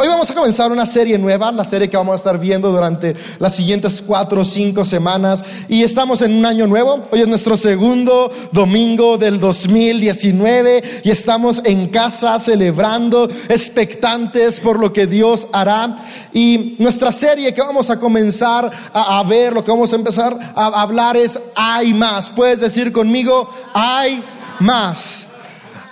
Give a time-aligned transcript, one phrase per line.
[0.00, 3.16] hoy vamos a comenzar una serie nueva, la serie que vamos a estar viendo durante
[3.38, 5.44] las siguientes cuatro o cinco semanas.
[5.68, 7.02] Y estamos en un año nuevo.
[7.10, 14.92] Hoy es nuestro segundo domingo del 2019 y estamos en casa celebrando, expectantes por lo
[14.92, 15.96] que Dios hará.
[16.32, 20.80] Y nuestra serie que vamos a comenzar a, ver, lo que vamos a empezar a
[20.80, 22.30] hablar es hay más.
[22.30, 24.22] Puedes decir conmigo, hay
[24.60, 25.27] más.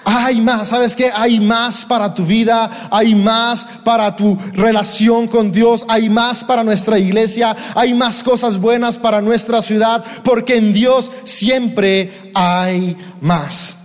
[0.09, 1.11] Hay más, ¿sabes qué?
[1.13, 6.63] Hay más para tu vida, hay más para tu relación con Dios, hay más para
[6.63, 13.79] nuestra iglesia, hay más cosas buenas para nuestra ciudad, porque en Dios siempre hay más.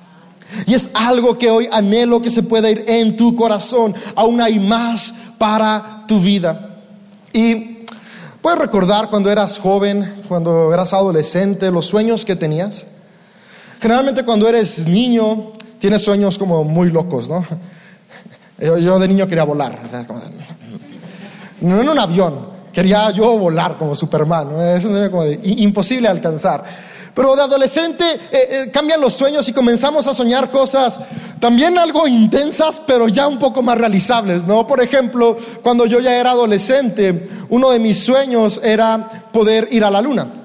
[0.67, 4.59] Y es algo que hoy anhelo que se pueda ir en tu corazón, aún hay
[4.59, 6.77] más para tu vida.
[7.33, 7.79] Y
[8.43, 12.85] puedes recordar cuando eras joven, cuando eras adolescente, los sueños que tenías.
[13.79, 17.43] Generalmente cuando eres niño, tienes sueños como muy locos, ¿no?
[18.59, 19.79] Yo, de niño quería volar,
[21.61, 24.63] no en un avión, quería yo volar como Superman, ¿no?
[24.63, 26.63] Eso es como imposible alcanzar.
[27.15, 30.99] Pero de adolescente eh, eh, cambian los sueños y comenzamos a soñar cosas
[31.39, 34.67] también algo intensas, pero ya un poco más realizables, ¿no?
[34.67, 39.89] Por ejemplo, cuando yo ya era adolescente, uno de mis sueños era poder ir a
[39.89, 40.40] la luna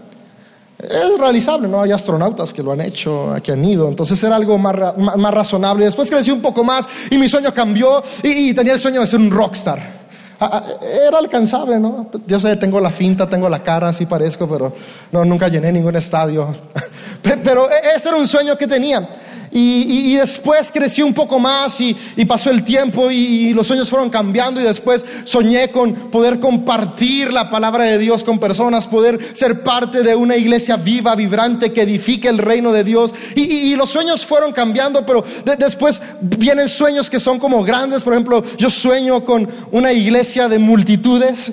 [0.78, 1.80] es realizable, ¿no?
[1.80, 5.84] Hay astronautas que lo han hecho, que han ido, entonces era algo más, más, razonable.
[5.84, 9.20] Después crecí un poco más y mi sueño cambió y, tenía el sueño de ser
[9.20, 9.96] un rockstar.
[10.38, 10.62] Ah, ah,
[11.08, 12.10] era alcanzable, ¿no?
[12.26, 14.74] Yo sé, tengo la finta, tengo la cara, así parezco, pero
[15.10, 16.54] no, nunca llené ningún estadio.
[17.22, 19.08] Pero e, ese era un sueño que tenía.
[19.52, 21.94] Y, después crecí un poco más y,
[22.26, 27.50] pasó el tiempo y, los sueños fueron cambiando y después soñé con poder compartir la
[27.50, 32.28] palabra de Dios con personas, poder ser parte de una iglesia viva, vibrante, que edifique
[32.28, 33.14] el reino de Dios.
[33.34, 35.24] Y, los sueños fueron cambiando, pero
[35.58, 38.02] después vienen sueños que son como grandes.
[38.02, 41.52] Por ejemplo, yo sueño con una iglesia de multitudes.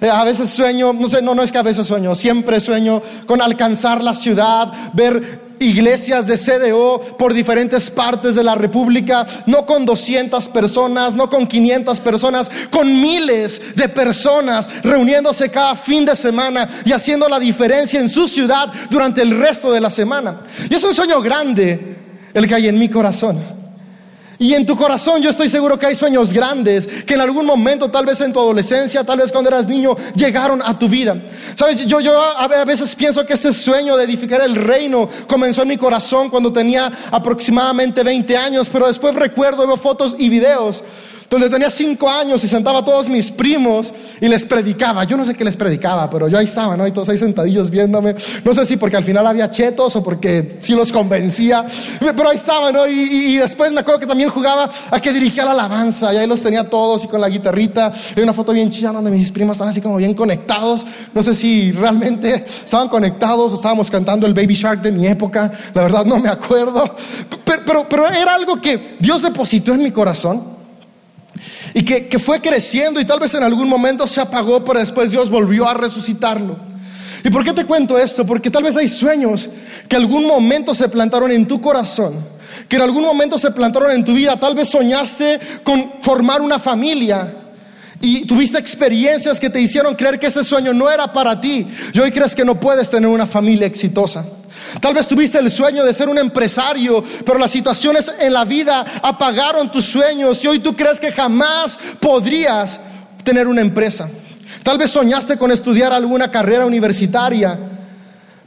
[0.00, 3.40] Eh, a veces sueño, no sé, no es que a veces sueño, siempre sueño con
[3.40, 9.84] alcanzar la ciudad, ver iglesias de CDO por diferentes partes de la República, no con
[9.84, 16.68] 200 personas, no con 500 personas, con miles de personas reuniéndose cada fin de semana
[16.84, 20.38] y haciendo la diferencia en su ciudad durante el resto de la semana.
[20.68, 21.96] Y es un sueño grande
[22.32, 23.63] el que hay en mi corazón.
[24.38, 27.90] Y en tu corazón yo estoy seguro que hay sueños grandes que en algún momento,
[27.90, 31.16] tal vez en tu adolescencia, tal vez cuando eras niño, llegaron a tu vida.
[31.54, 35.68] Sabes, yo, yo a veces pienso que este sueño de edificar el reino comenzó en
[35.68, 40.82] mi corazón cuando tenía aproximadamente 20 años, pero después recuerdo, veo fotos y videos
[41.30, 45.04] donde tenía cinco años y sentaba a todos mis primos y les predicaba.
[45.04, 46.86] Yo no sé qué les predicaba, pero yo ahí estaba, ¿no?
[46.86, 48.14] Y todos ahí sentadillos viéndome.
[48.44, 51.64] No sé si porque al final había chetos o porque sí los convencía,
[52.00, 52.86] pero ahí estaba, ¿no?
[52.86, 56.42] Y, después me acuerdo que también jugaba a que dirigía la alabanza y ahí los
[56.42, 57.92] tenía todos y con la guitarrita.
[58.16, 60.86] Hay una foto bien chida donde mis primos están así como bien conectados.
[61.12, 65.50] No sé si realmente estaban conectados o estábamos cantando el Baby Shark de mi época.
[65.74, 66.94] La verdad no me acuerdo.
[67.44, 70.53] pero, pero era algo que Dios depositó en mi corazón
[71.74, 75.30] y que, fue creciendo y tal vez en algún momento se apagó, pero después Dios
[75.30, 76.56] volvió a resucitarlo.
[77.24, 78.26] ¿Y por qué te cuento esto?
[78.26, 79.48] Porque tal vez hay sueños
[79.88, 82.14] que algún momento se plantaron en tu corazón,
[82.68, 84.38] que en algún momento se plantaron en tu vida.
[84.38, 87.43] Tal vez soñaste con formar una familia
[88.04, 91.66] y tuviste experiencias que te hicieron creer que ese sueño no era para ti.
[91.92, 94.26] Y hoy crees que no puedes tener una familia exitosa.
[94.78, 98.84] Tal vez tuviste el sueño de ser un empresario, pero las situaciones en la vida
[99.02, 102.78] apagaron tus sueños y hoy tú crees que jamás podrías
[103.22, 104.10] tener una empresa.
[104.62, 107.58] Tal vez soñaste con estudiar alguna carrera universitaria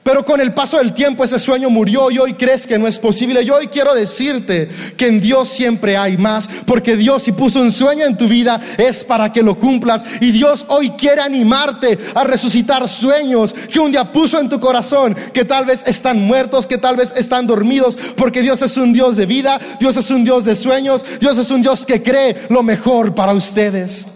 [0.07, 2.97] pero con el paso del tiempo ese sueño murió y hoy crees que no es
[2.97, 3.43] posible.
[3.43, 7.73] Yo hoy quiero decirte que en Dios siempre hay más, porque Dios si puso un
[7.73, 10.05] sueño en tu vida es para que lo cumplas.
[10.21, 15.13] Y Dios hoy quiere animarte a resucitar sueños que un día puso en tu corazón,
[15.33, 19.17] que tal vez están muertos, que tal vez están dormidos, porque Dios es un Dios
[19.17, 22.63] de vida, Dios es un Dios de sueños, Dios es un Dios que cree lo
[22.63, 24.07] mejor para ustedes.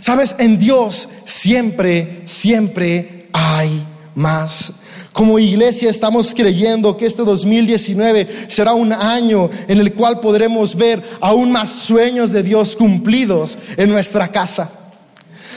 [0.00, 3.84] Sabes, en Dios siempre, siempre hay
[4.18, 4.72] más.
[5.12, 11.02] Como iglesia estamos creyendo que este 2019 será un año en el cual podremos ver
[11.20, 14.77] aún más sueños de Dios cumplidos en nuestra casa.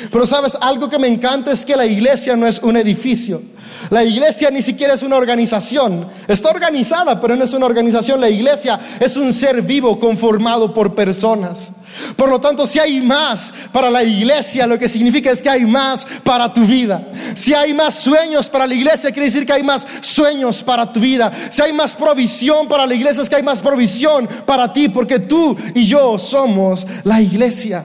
[0.10, 3.42] Pero sabes, algo que me encanta es que la iglesia no es un edificio.
[3.90, 6.08] La iglesia ni siquiera es una organización.
[6.28, 8.22] Está organizada, pero no es una organización.
[8.22, 11.74] La iglesia es un ser vivo conformado por personas.
[12.16, 15.66] Por lo tanto, si hay más para la iglesia, lo que significa es que hay
[15.66, 17.06] más para tu vida.
[17.36, 21.00] Si hay más sueños para la iglesia, quiere decir que hay más sueños para tu
[21.00, 21.32] vida.
[21.50, 25.20] Si hay más provisión para la iglesia, es que hay más provisión para ti, porque
[25.20, 27.84] tú y yo somos la iglesia.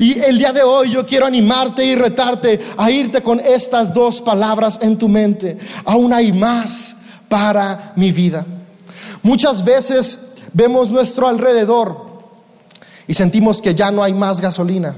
[0.00, 4.20] Y el día de hoy yo quiero animarte y retarte a irte con estas dos
[4.20, 5.56] palabras en tu mente.
[5.84, 6.96] Aún hay más
[7.28, 8.44] para mi vida.
[9.22, 10.20] Muchas veces
[10.52, 12.06] vemos nuestro alrededor
[13.06, 14.94] y sentimos que ya no hay más gasolina.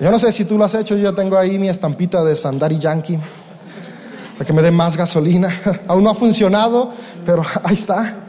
[0.00, 2.78] Yo no sé si tú lo has hecho, yo tengo ahí mi estampita de Sandari
[2.78, 3.18] Yankee
[4.34, 5.48] para que me dé más gasolina.
[5.86, 6.92] Aún no ha funcionado,
[7.24, 8.23] pero ahí está.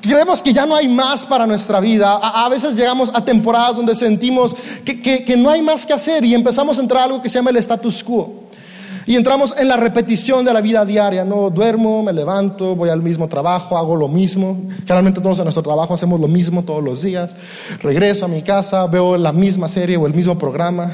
[0.00, 2.14] Creemos que ya no hay más para nuestra vida.
[2.14, 6.34] A, veces llegamos a temporadas donde sentimos que, que, no hay más que hacer y
[6.34, 8.46] empezamos a entrar a algo que se llama el status quo.
[9.08, 11.48] Y entramos en la repetición de la vida diaria, ¿no?
[11.48, 14.58] Duermo, me levanto, voy al mismo trabajo, hago lo mismo.
[14.80, 17.36] Generalmente todos en nuestro trabajo hacemos lo mismo todos los días.
[17.80, 20.90] Regreso a mi casa, veo la misma serie o el mismo programa.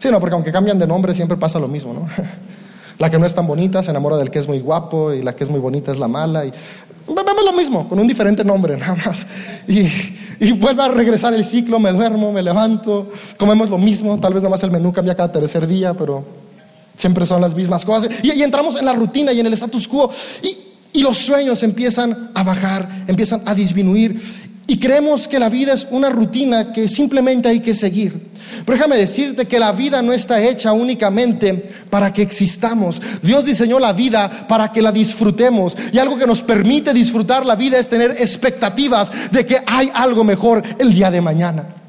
[0.00, 2.08] Sí, no, porque aunque cambian de nombre siempre pasa lo mismo, ¿no?
[3.02, 5.34] La que no es tan bonita se enamora del que es muy guapo y la
[5.34, 6.46] que es muy bonita es la mala.
[6.46, 6.52] Y
[7.08, 9.26] vemos lo mismo, con un diferente nombre nada más.
[9.66, 9.88] Y,
[10.38, 14.44] y vuelve a regresar el ciclo, me duermo, me levanto, comemos lo mismo, tal vez
[14.44, 16.24] nada más el menú cambia cada tercer día, pero
[16.96, 18.08] siempre son las mismas cosas.
[18.22, 20.08] Y, y entramos en la rutina y en el status quo.
[20.40, 20.56] Y,
[20.92, 24.22] y los sueños empiezan a bajar, empiezan a disminuir.
[24.66, 28.32] Y creemos que la vida es una rutina que simplemente hay que seguir.
[28.64, 33.00] Pero déjame decirte que la vida no está hecha únicamente para que existamos.
[33.22, 35.76] Dios diseñó la vida para que la disfrutemos.
[35.92, 40.22] Y algo que nos permite disfrutar la vida es tener expectativas de que hay algo
[40.22, 41.81] mejor el día de mañana.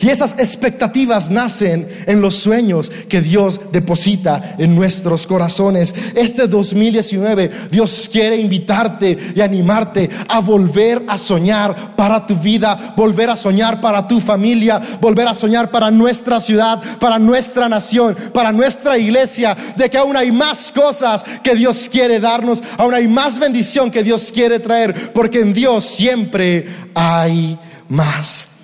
[0.00, 5.94] Y esas expectativas nacen en los sueños que Dios deposita en nuestros corazones.
[6.14, 13.30] Este 2019 Dios quiere invitarte y animarte a volver a soñar para tu vida, volver
[13.30, 18.52] a soñar para tu familia, volver a soñar para nuestra ciudad, para nuestra nación, para
[18.52, 23.38] nuestra iglesia, de que aún hay más cosas que Dios quiere darnos, aún hay más
[23.38, 27.58] bendición que Dios quiere traer, porque en Dios siempre hay
[27.88, 28.59] más.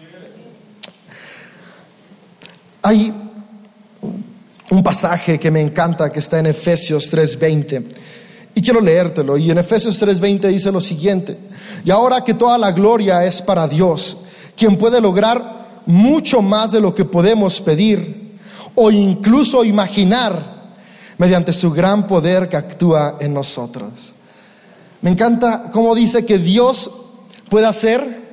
[2.87, 3.12] Hay
[4.71, 7.85] un pasaje que me encanta que está en Efesios 3:20
[8.55, 9.37] y quiero leértelo.
[9.37, 11.37] Y en Efesios 3:20 dice lo siguiente,
[11.85, 14.19] y ahora que toda la gloria es para Dios,
[14.56, 18.38] quien puede lograr mucho más de lo que podemos pedir
[18.77, 20.77] o incluso imaginar
[21.19, 24.12] mediante su gran poder que actúa en nosotros.
[25.03, 26.88] Me encanta cómo dice que Dios
[27.50, 28.25] puede hacer,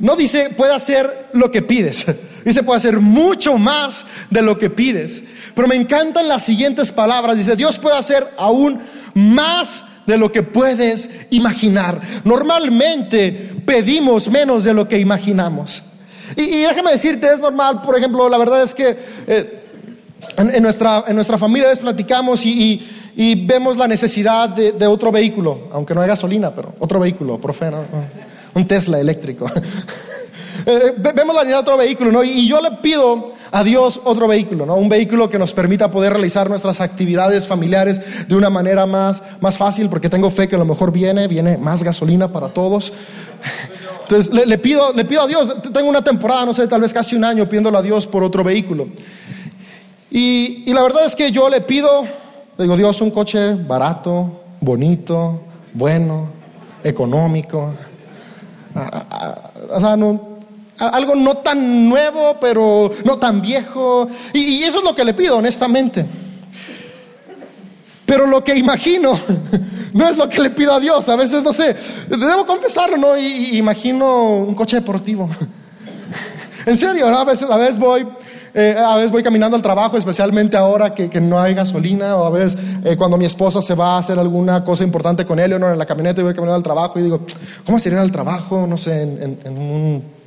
[0.00, 2.06] no dice puede hacer lo que pides.
[2.44, 5.22] Dice, puede hacer mucho más de lo que pides.
[5.54, 7.36] Pero me encantan las siguientes palabras.
[7.36, 8.80] Dice, Dios puede hacer aún
[9.12, 12.00] más de lo que puedes imaginar.
[12.24, 15.82] Normalmente pedimos menos de lo que imaginamos.
[16.36, 19.64] Y, déjame decirte, es normal, por ejemplo, la verdad es que eh,
[20.36, 22.86] en, nuestra, en nuestra familia a platicamos y,
[23.46, 27.70] vemos la necesidad de, otro vehículo, aunque no hay gasolina, pero otro vehículo, profe,
[28.54, 29.50] un Tesla eléctrico.
[30.66, 32.22] Eh, vemos la unidad de otro vehículo, ¿no?
[32.22, 34.74] Y yo le pido a Dios otro vehículo, ¿no?
[34.74, 39.56] Un vehículo que nos permita poder realizar nuestras actividades familiares de una manera más, más
[39.56, 42.92] fácil, porque tengo fe que a lo mejor viene, viene más gasolina para todos.
[44.02, 47.16] Entonces le, pido, le pido a Dios, tengo una temporada, no sé, tal vez casi
[47.16, 48.88] un año pidiéndole a Dios por otro vehículo.
[50.10, 52.02] Y, y la verdad es que yo le pido,
[52.58, 55.40] le digo, Dios, un coche barato, bonito,
[55.72, 56.28] bueno,
[56.82, 57.74] económico.
[59.70, 60.30] O sea, no,
[60.78, 64.08] algo no tan nuevo, pero no tan viejo.
[64.32, 66.06] Y, eso es lo que le pido, honestamente.
[68.06, 69.18] Pero lo que imagino
[69.92, 71.08] no es lo que le pido a Dios.
[71.08, 71.76] A veces, no sé,
[72.08, 73.18] debo confesarlo, ¿no?
[73.18, 75.28] Y, imagino un coche deportivo.
[76.66, 78.06] en serio, A veces, a veces voy,
[78.54, 82.30] eh, a veces voy caminando al trabajo, especialmente ahora que, no hay gasolina, o a
[82.30, 85.72] veces eh, cuando mi esposa se va a hacer alguna cosa importante con él, no
[85.72, 87.20] en la camioneta y voy caminando al trabajo y digo,
[87.64, 88.66] ¿cómo sería al trabajo?
[88.66, 90.20] No sé, en un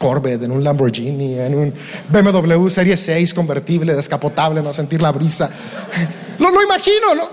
[0.00, 1.74] Corvette, en un Lamborghini, en un
[2.08, 5.50] BMW Serie 6 convertible, descapotable, no sentir la brisa.
[6.38, 7.28] Lo, lo imagino, ¿no?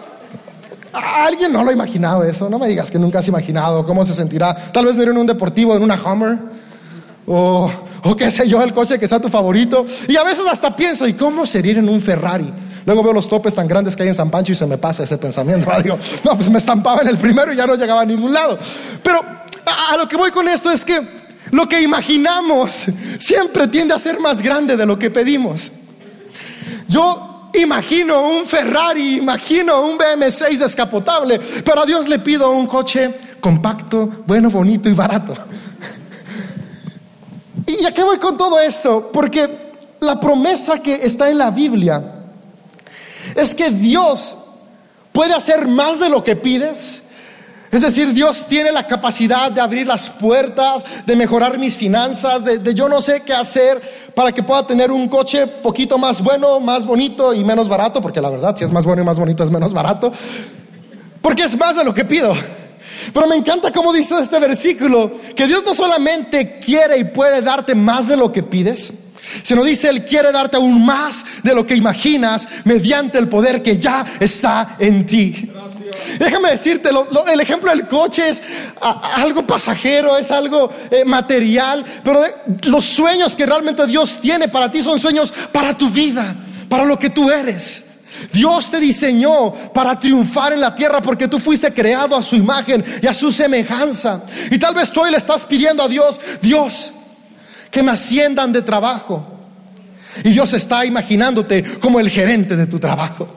[0.92, 2.50] ¿Alguien no lo ha imaginado eso?
[2.50, 4.54] No me digas que nunca has imaginado cómo se sentirá.
[4.54, 6.38] Tal vez no en un deportivo, en una Hummer.
[7.28, 7.70] O,
[8.04, 9.86] o qué sé yo, el coche que sea tu favorito.
[10.08, 12.52] Y a veces hasta pienso, ¿y cómo sería en un Ferrari?
[12.86, 15.04] Luego veo los topes tan grandes que hay en San Pancho y se me pasa
[15.04, 15.70] ese pensamiento.
[16.24, 18.58] No, pues me estampaba en el primero y ya no llegaba a ningún lado.
[19.04, 21.02] Pero a lo que voy con esto es que
[21.52, 22.86] lo que imaginamos
[23.20, 25.72] siempre tiende a ser más grande de lo que pedimos.
[26.88, 33.14] Yo imagino un Ferrari, imagino un BM6 descapotable, pero a Dios le pido un coche
[33.42, 35.36] compacto, bueno, bonito y barato.
[37.68, 39.12] ¿Y a qué voy con todo esto?
[39.12, 39.50] Porque
[40.00, 42.02] la promesa que está en la Biblia
[43.36, 44.38] es que Dios
[45.12, 47.04] puede hacer más de lo que pides.
[47.70, 52.74] Es decir, Dios tiene la capacidad de abrir las puertas, de mejorar mis finanzas, de,
[52.74, 53.82] yo no sé qué hacer
[54.16, 58.22] para que pueda tener un coche poquito más bueno, más bonito y menos barato, porque
[58.22, 60.14] la verdad, si es más bueno y más bonito es menos barato,
[61.22, 62.34] porque es más de lo que pido.
[63.14, 67.76] Pero me encanta cómo dice este versículo, que Dios no solamente quiere y puede darte
[67.76, 68.94] más de lo que pides,
[69.44, 73.78] sino dice, Él quiere darte aún más de lo que imaginas mediante el poder que
[73.78, 75.52] ya está en ti.
[76.20, 76.90] Déjame decirte,
[77.32, 78.44] el ejemplo del coche es
[78.82, 82.24] algo pasajero, es algo eh, material, pero
[82.66, 86.36] los sueños que realmente Dios tiene para ti son sueños para tu vida,
[86.70, 87.87] para lo que tú eres.
[88.32, 92.84] Dios te diseñó para triunfar en la tierra porque tú fuiste creado a su imagen
[93.02, 94.22] y a su semejanza.
[94.52, 96.92] Y tal vez tú hoy le estás pidiendo a Dios, Dios,
[97.72, 99.26] que me asciendan de trabajo.
[100.24, 103.28] Y Dios está imaginándote como el gerente de tu trabajo.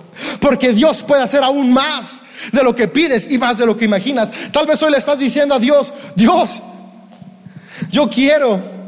[0.41, 2.23] Porque Dios puede hacer aún más
[2.53, 4.31] de lo que pides y más de lo que imaginas.
[4.53, 6.63] Tal vez hoy le estás diciendo a Dios, Dios,
[7.91, 8.81] yo quiero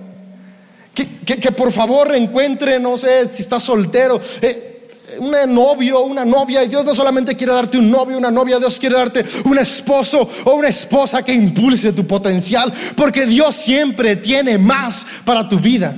[0.95, 4.72] que, por favor encuentre, no sé si estás soltero, eh,
[5.19, 6.63] un novio una novia.
[6.65, 10.29] Y Dios no solamente quiere darte un novio, una novia, Dios quiere darte un esposo
[10.45, 12.73] o una esposa que impulse tu potencial.
[12.97, 15.95] Porque Dios siempre tiene más para tu vida.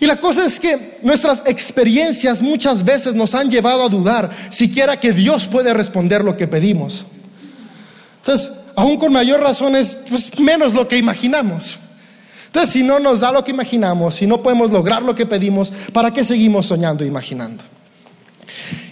[0.00, 5.00] Y la cosa es que nuestras experiencias muchas veces nos han llevado a dudar siquiera
[5.00, 7.04] que Dios puede responder lo que pedimos.
[8.18, 11.78] Entonces, aún con mayor razón es pues, menos lo que imaginamos.
[12.48, 15.70] Entonces, si no nos da lo que imaginamos, si no podemos lograr lo que pedimos,
[15.92, 17.62] ¿para qué seguimos soñando e imaginando?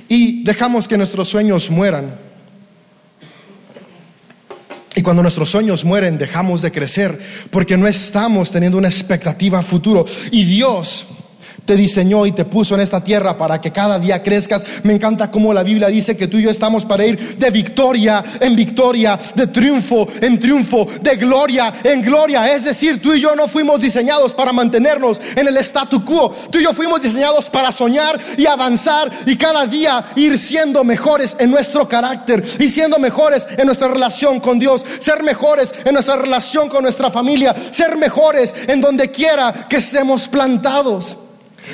[0.09, 2.15] Y dejamos que nuestros sueños mueran.
[4.95, 7.19] Y cuando nuestros sueños mueren, dejamos de crecer
[7.51, 10.05] porque no estamos teniendo una expectativa futuro.
[10.31, 11.07] Y Dios
[11.67, 14.65] te diseñó y te puso en esta tierra para que cada día crezcas.
[14.85, 18.25] Me encanta cómo la Biblia dice que tú y yo estamos para ir de victoria
[18.41, 22.55] en victoria, de triunfo en triunfo, de gloria en gloria.
[22.55, 26.35] Es decir, tú y yo no fuimos diseñados para mantenernos en el statu quo.
[26.51, 31.37] Tú y yo fuimos diseñados para soñar y avanzar y cada día ir siendo mejores
[31.39, 36.17] en nuestro carácter y siendo mejores en nuestra relación con Dios, ser mejores en nuestra
[36.17, 41.19] relación con nuestra familia, ser mejores en donde quiera que estemos plantados.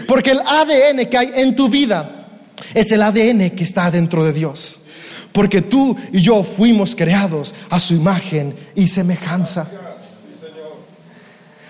[0.06, 2.28] Porque el ADN que hay en tu vida
[2.74, 4.80] es el ADN que está dentro de Dios.
[5.32, 9.66] Porque tú y yo fuimos creados a su imagen y semejanza.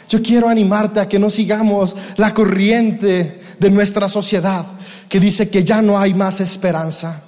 [0.08, 4.66] Yo quiero animarte a que no sigamos la corriente de nuestra sociedad
[5.08, 7.22] que dice que ya no hay más esperanza.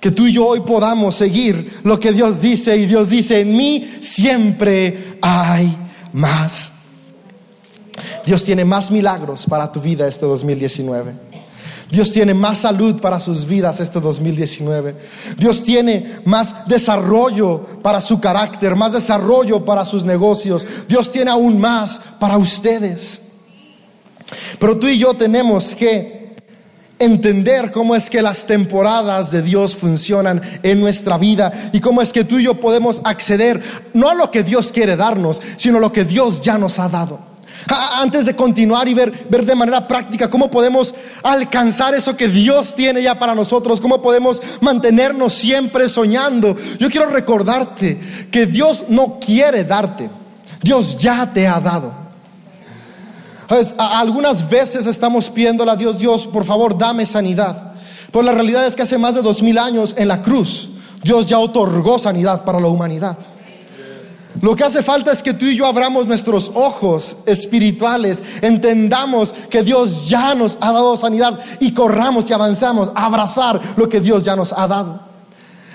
[0.00, 3.56] Que tú y yo hoy podamos seguir lo que Dios dice y Dios dice, en
[3.56, 5.76] mí siempre hay
[6.12, 6.75] más
[8.24, 11.12] Dios tiene más milagros para tu vida este 2019.
[11.90, 14.96] Dios tiene más salud para sus vidas este 2019.
[15.38, 20.66] Dios tiene más desarrollo para su carácter, más desarrollo para sus negocios.
[20.88, 23.22] Dios tiene aún más para ustedes.
[24.58, 26.34] Pero tú y yo tenemos que
[26.98, 32.12] entender cómo es que las temporadas de Dios funcionan en nuestra vida y cómo es
[32.12, 33.62] que tú y yo podemos acceder
[33.92, 36.88] no a lo que Dios quiere darnos, sino a lo que Dios ya nos ha
[36.88, 37.35] dado.
[37.68, 42.74] Antes de continuar y ver, ver de manera práctica cómo podemos alcanzar eso que Dios
[42.74, 47.98] tiene ya para nosotros, cómo podemos mantenernos siempre soñando, yo quiero recordarte
[48.30, 50.10] que Dios no quiere darte,
[50.62, 51.92] Dios ya te ha dado.
[53.78, 57.72] Algunas veces estamos pidiéndole a Dios, Dios, por favor, dame sanidad.
[58.10, 60.68] Pero la realidad es que hace más de dos mil años en la cruz,
[61.02, 63.16] Dios ya otorgó sanidad para la humanidad.
[64.42, 69.62] Lo que hace falta es que tú y yo abramos nuestros ojos espirituales, entendamos que
[69.62, 74.22] Dios ya nos ha dado sanidad y corramos y avanzamos a abrazar lo que Dios
[74.22, 75.06] ya nos ha dado.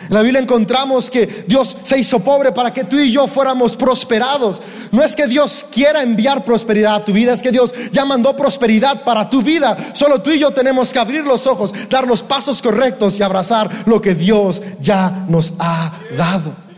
[0.09, 3.75] En la Biblia encontramos que Dios se hizo pobre para que tú y yo fuéramos
[3.75, 4.61] prosperados.
[4.91, 8.35] No es que Dios quiera enviar prosperidad a tu vida, es que Dios ya mandó
[8.35, 9.77] prosperidad para tu vida.
[9.93, 13.83] Solo tú y yo tenemos que abrir los ojos, dar los pasos correctos y abrazar
[13.85, 16.70] lo que Dios ya nos ha dado.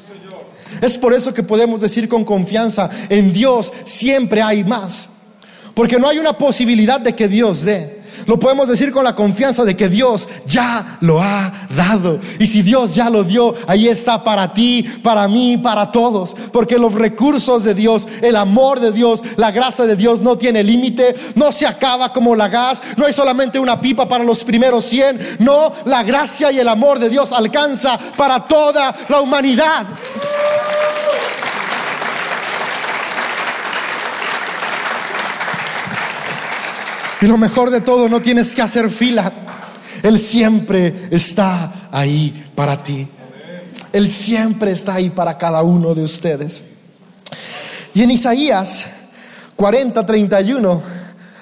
[0.84, 5.08] Es por eso que podemos decir con confianza, en Dios siempre hay más.
[5.74, 7.93] Porque no hay una posibilidad de que Dios dé.
[8.25, 12.20] Lo podemos decir con la confianza de que Dios ya lo ha dado.
[12.39, 16.36] Y si Dios ya lo dio, ahí está para ti, para mí, para todos.
[16.51, 20.63] Porque los recursos de Dios, el amor de Dios, la gracia de Dios no tiene
[20.63, 24.86] límite, no se acaba como la gas, no hay solamente una pipa para los primeros
[24.86, 25.38] 100.
[25.39, 29.86] No, la gracia y el amor de Dios alcanza para toda la humanidad.
[37.24, 39.32] Y lo mejor de todo, no tienes que hacer fila.
[40.01, 43.08] Él siempre está ahí para ti.
[43.94, 46.65] Él siempre está ahí para cada uno de ustedes.
[47.94, 48.88] Y en Isaías
[49.56, 50.84] 40, 31,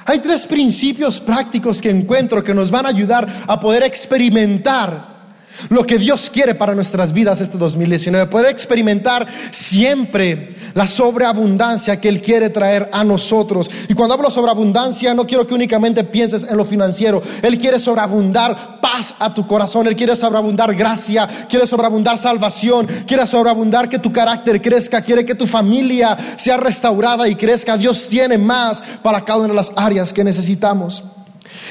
[0.06, 5.21] hay tres principios prácticos que encuentro que nos van a ayudar a poder experimentar
[5.70, 12.10] lo que Dios quiere para nuestras vidas este 2019, poder experimentar siempre la sobreabundancia que
[12.10, 13.70] Él quiere traer a nosotros.
[13.88, 17.22] Y cuando hablo sobre abundancia, no quiero que únicamente pienses en lo financiero.
[17.42, 23.28] Él quiere sobreabundar paz a tu corazón, Él quiere sobreabundar gracia, quiere sobreabundar salvación, quiere
[23.28, 27.78] sobreabundar que tu carácter crezca, quiere que tu familia sea restaurada y crezca.
[27.78, 31.04] Dios tiene más para cada una de las áreas que necesitamos.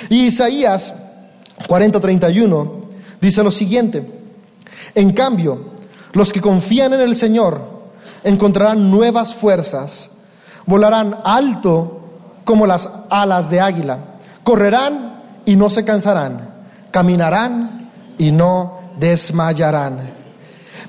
[0.09, 0.93] Y Isaías
[1.67, 2.80] 40:31
[3.21, 4.07] dice lo siguiente,
[4.95, 5.71] en cambio,
[6.13, 7.61] los que confían en el Señor
[8.25, 10.11] encontrarán nuevas fuerzas,
[10.67, 12.01] volarán alto
[12.45, 13.99] como las alas de águila,
[14.43, 16.55] correrán y no se cansarán,
[16.91, 19.99] caminarán y no desmayarán.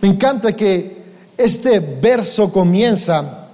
[0.01, 1.01] Me encanta que
[1.37, 3.47] este verso comienza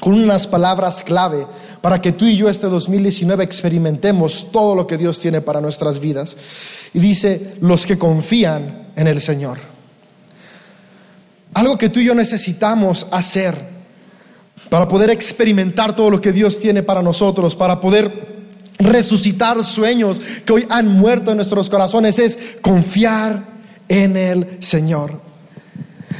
[0.00, 1.46] con unas palabras clave
[1.80, 6.00] para que tú y yo este 2019 experimentemos todo lo que Dios tiene para nuestras
[6.00, 6.36] vidas.
[6.94, 9.58] Y dice, los que confían en el Señor.
[11.54, 13.56] Algo que tú y yo necesitamos hacer
[14.68, 18.38] para poder experimentar todo lo que Dios tiene para nosotros, para poder
[18.78, 23.44] resucitar sueños que hoy han muerto en nuestros corazones, es confiar
[23.88, 25.20] en el Señor.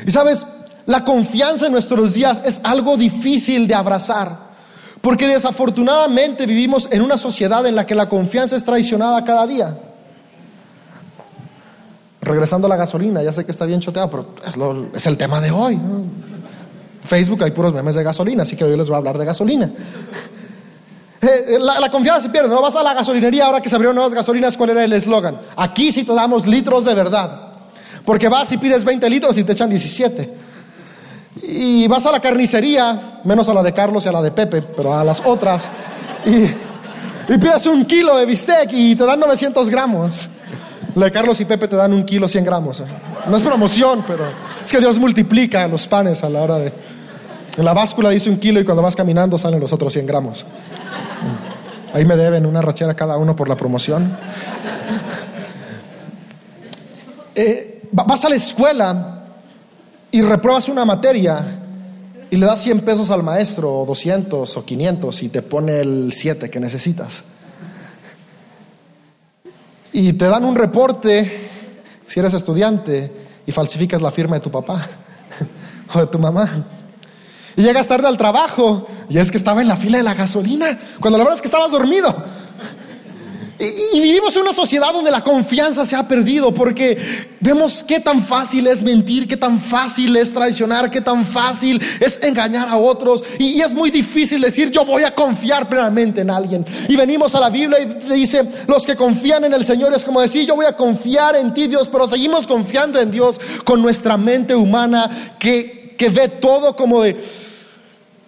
[0.07, 0.47] Y sabes,
[0.87, 4.48] la confianza en nuestros días es algo difícil de abrazar,
[5.01, 9.79] porque desafortunadamente vivimos en una sociedad en la que la confianza es traicionada cada día.
[12.21, 14.27] Regresando a la gasolina, ya sé que está bien choteado, pero
[14.95, 15.79] es, el tema de hoy.
[17.05, 19.71] Facebook hay puros memes de gasolina, así que hoy les voy a hablar de gasolina.
[21.21, 22.49] Eh, eh, la, la, confianza se pierde.
[22.49, 24.57] No vas a la gasolinería ahora que se abrieron nuevas gasolinas.
[24.57, 25.41] ¿Cuál era el eslogan?
[25.57, 27.49] Aquí sí te damos litros de verdad.
[28.05, 30.33] Porque vas y pides 20 litros y te echan 17.
[31.43, 34.63] Y vas a la carnicería, menos a la de Carlos y a la de Pepe,
[34.63, 35.69] pero a las otras,
[36.25, 36.47] y,
[37.39, 40.29] pides un kilo de bistec y te dan 900 gramos.
[40.95, 42.81] La de Carlos y Pepe te dan un kilo 100 gramos.
[42.81, 42.85] ¿eh?
[43.29, 44.25] No es promoción, pero
[44.65, 46.73] es que Dios multiplica los panes a la hora de...
[47.57, 50.47] En la báscula dice un kilo y cuando vas caminando salen los otros 100 gramos.
[51.93, 54.17] Ahí me deben una rachera cada uno por la promoción.
[57.41, 59.18] Eh, vas a la escuela
[60.11, 61.61] y repruebas una materia
[62.31, 66.13] y le das 100 pesos al maestro, o 200 o 500 y te pone el
[66.13, 67.25] 7 que necesitas.
[69.93, 71.49] Y te dan un reporte,
[72.07, 73.13] si eres estudiante,
[73.47, 74.87] y falsificas la firma de tu papá
[75.95, 76.67] o de tu mamá.
[77.57, 80.79] Y llegas tarde al trabajo y es que estaba en la fila de la gasolina,
[81.01, 82.15] cuando la verdad es que estabas dormido.
[83.61, 86.97] Y, vivimos en una sociedad donde la confianza se ha perdido porque
[87.41, 92.21] vemos qué tan fácil es mentir, qué tan fácil es traicionar, qué tan fácil es
[92.23, 93.25] engañar a otros.
[93.39, 96.65] Y, es muy difícil decir yo voy a confiar plenamente en alguien.
[96.89, 100.21] Y venimos a la Biblia y dice, los que confían en el Señor es como
[100.21, 104.17] decir yo voy a confiar en ti Dios, pero seguimos confiando en Dios con nuestra
[104.17, 107.17] mente humana que, que ve todo como de,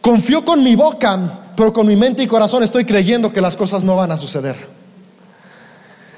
[0.00, 3.84] confío con mi boca, pero con mi mente y corazón estoy creyendo que las cosas
[3.84, 4.79] no van a suceder.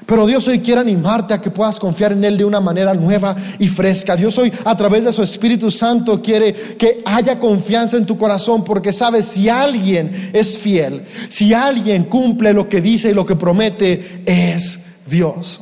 [0.05, 3.35] Pero Dios hoy quiere animarte a que puedas confiar en Él de una manera nueva
[3.59, 4.15] y fresca.
[4.15, 8.63] Dios hoy a través de su Espíritu Santo quiere que haya confianza en tu corazón
[8.63, 13.35] porque sabes si alguien es fiel, si alguien cumple lo que dice y lo que
[13.35, 15.61] promete, es Dios.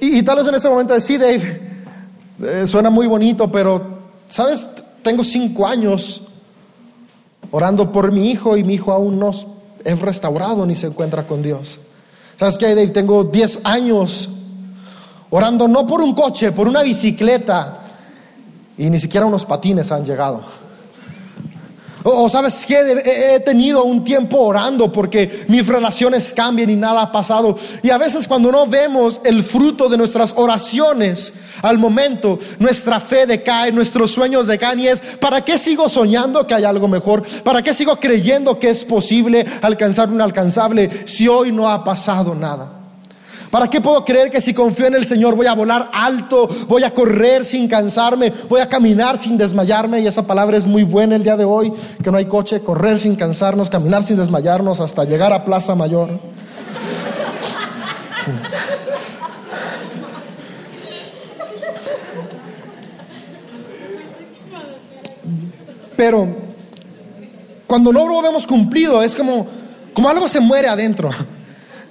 [0.00, 1.60] Y, tal vez en este momento decir, Dave,
[2.42, 4.68] eh, suena muy bonito, pero, ¿sabes?
[5.02, 6.22] Tengo cinco años
[7.50, 9.32] orando por mi hijo y mi hijo aún no
[9.84, 11.80] es restaurado ni se encuentra con Dios.
[12.38, 12.88] ¿Sabes qué, Dave?
[12.88, 14.28] Tengo 10 años
[15.30, 17.78] orando no por un coche, por una bicicleta.
[18.76, 20.42] Y ni siquiera unos patines han llegado.
[22.10, 27.12] O, sabes que he tenido un tiempo orando porque mis relaciones cambian y nada ha
[27.12, 27.54] pasado.
[27.82, 33.26] Y a veces cuando no vemos el fruto de nuestras oraciones al momento, nuestra fe
[33.26, 37.22] decae, nuestros sueños decaen y es, ¿para qué sigo soñando que hay algo mejor?
[37.42, 42.34] ¿Para qué sigo creyendo que es posible alcanzar un alcanzable si hoy no ha pasado
[42.34, 42.77] nada?
[43.50, 46.84] ¿Para qué puedo creer que si confío en el Señor voy a volar alto, voy
[46.84, 50.00] a correr sin cansarme, voy a caminar sin desmayarme?
[50.00, 52.98] Y esa palabra es muy buena el día de hoy, que no hay coche, correr
[52.98, 56.20] sin cansarnos, caminar sin desmayarnos hasta llegar a Plaza Mayor.
[65.96, 66.28] Pero
[67.66, 69.46] cuando no lo vemos cumplido, es como,
[69.94, 71.10] como algo se muere adentro.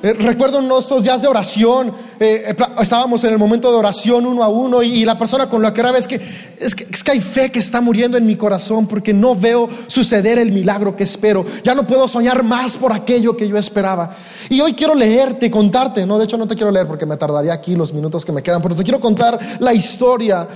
[0.07, 4.41] Eh, recuerdo nuestros días de oración, eh, eh, estábamos en el momento de oración uno
[4.41, 7.11] a uno y, la persona con la que era es que, es que, es que
[7.11, 11.03] hay fe que está muriendo en mi corazón porque no veo suceder el milagro que
[11.03, 11.45] espero.
[11.61, 14.15] Ya no puedo soñar más por aquello que yo esperaba.
[14.49, 17.51] Y hoy quiero leerte, contarte, no, de hecho no te quiero leer porque me tardaría
[17.51, 20.47] aquí los minutos que me quedan, pero te quiero contar la historia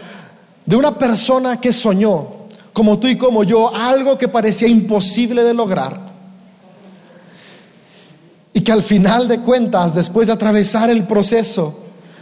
[0.66, 2.26] de una persona que soñó,
[2.72, 6.11] como tú y como yo, algo que parecía imposible de lograr
[8.54, 11.78] y que al final de cuentas, después de atravesar el proceso,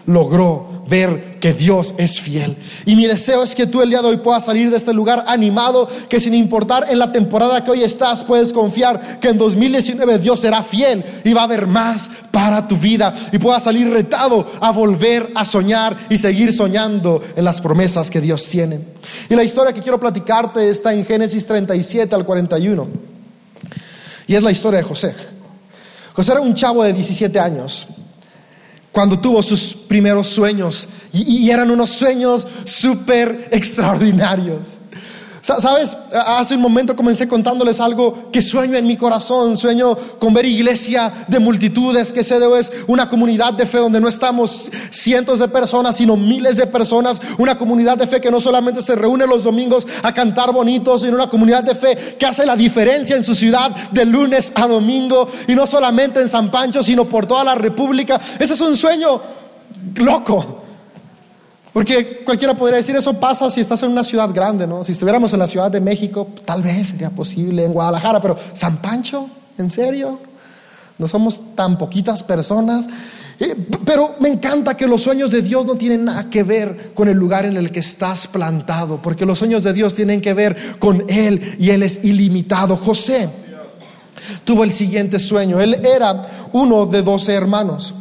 [0.06, 2.58] logró ver que Dios es fiel.
[2.86, 5.24] Y mi deseo es que tú el día de hoy puedas salir de este lugar
[5.28, 10.18] animado, que sin importar en la temporada que hoy estás, puedes confiar que en 2019
[10.18, 14.46] Dios será fiel y va a haber más para tu vida y puedas salir retado
[14.60, 18.80] a volver a soñar y seguir soñando en las promesas que Dios tiene.
[19.30, 22.88] Y la historia que quiero platicarte está en Génesis 37 al 41.
[24.28, 25.38] Y es la historia de José.
[26.20, 27.88] José era un chavo de 17 años
[28.92, 34.80] cuando tuvo sus primeros sueños y, eran unos sueños súper extraordinarios.
[35.58, 40.46] Sabes, hace un momento comencé contándoles algo que sueño en mi corazón, sueño con ver
[40.46, 45.48] iglesia de multitudes, que se es una comunidad de fe donde no estamos cientos de
[45.48, 49.44] personas, sino miles de personas, una comunidad de fe que no solamente se reúne los
[49.44, 53.36] domingos a cantar bonitos, sino una comunidad de fe que hace la diferencia en su
[53.36, 57.56] ciudad de lunes a domingo y no solamente en San Pancho, sino por toda la
[57.56, 58.20] República.
[58.40, 59.22] Ese es un sueño
[59.96, 60.69] loco.
[61.74, 64.84] Porque cualquiera podría decir, eso pasa si estás en una ciudad grande, ¿no?
[64.84, 68.78] Si estuviéramos en la Ciudad de México, tal vez sería posible, en Guadalajara, pero San
[68.78, 70.20] Pancho, ¿en serio?
[70.98, 72.88] No somos tan poquitas personas.
[73.40, 73.56] Eh,
[73.86, 77.16] pero me encanta que los sueños de Dios no tienen nada que ver con el
[77.16, 81.06] lugar en el que estás plantado, porque los sueños de Dios tienen que ver con
[81.08, 82.76] Él y Él es ilimitado.
[82.76, 83.30] José
[84.44, 85.60] tuvo el siguiente sueño.
[85.60, 87.94] Él era uno de doce hermanos.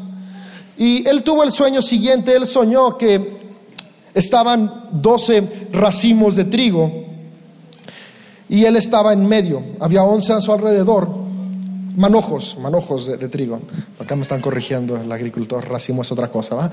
[0.77, 3.38] Y él tuvo el sueño siguiente, él soñó que
[4.15, 5.43] estaban doce
[5.73, 7.07] racimos de trigo
[8.49, 9.63] y él estaba en medio.
[9.81, 11.09] Había once a su alrededor,
[11.97, 13.61] manojos, manojos de, trigo.
[14.01, 16.71] Acá me están corrigiendo, el agricultor, racimo es otra cosa, ¿va?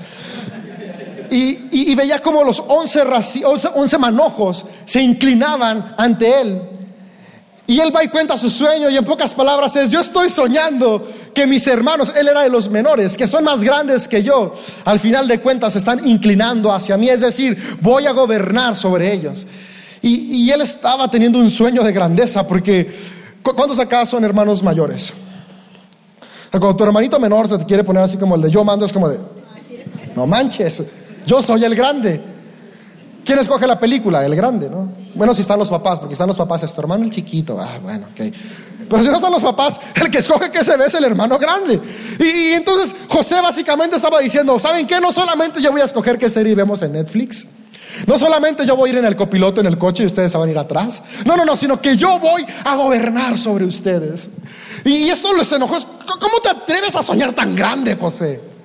[1.30, 3.02] Y, veía como los once,
[3.74, 6.75] once manojos se inclinaban ante él
[7.66, 11.06] y él va y cuenta su sueño y en pocas palabras es, yo estoy soñando
[11.34, 15.00] que mis hermanos, él era de los menores, que son más grandes que yo, al
[15.00, 19.46] final de cuentas están inclinando hacia mí, es decir, voy a gobernar sobre ellos.
[20.02, 22.88] Y, él estaba teniendo un sueño de grandeza porque
[23.42, 25.12] ¿cuántos acá son hermanos mayores?
[26.50, 28.92] Cuando tu hermanito menor se te quiere poner así como el de yo mando, es
[28.92, 29.18] como de,
[30.14, 30.84] no manches,
[31.26, 32.20] yo soy el grande.
[33.24, 34.24] ¿Quién escoge la película?
[34.24, 35.05] El grande, ¿no?
[35.16, 37.58] Bueno, si están los papás, porque están los papás, es tu hermano el chiquito.
[37.58, 38.34] Ah, bueno, ok.
[38.88, 41.38] Pero si no están los papás, el que escoge que se ve es el hermano
[41.38, 41.80] grande.
[42.20, 45.00] Y, entonces José básicamente estaba diciendo, ¿saben qué?
[45.00, 47.46] No solamente yo voy a escoger qué serie vemos en Netflix.
[48.06, 50.48] No solamente yo voy a ir en el copiloto, en el coche y ustedes van
[50.48, 51.02] a ir atrás.
[51.24, 54.30] No, no, no, sino que yo voy a gobernar sobre ustedes.
[54.84, 55.76] Y esto les enojó.
[56.20, 58.55] ¿Cómo te atreves a soñar tan grande, José?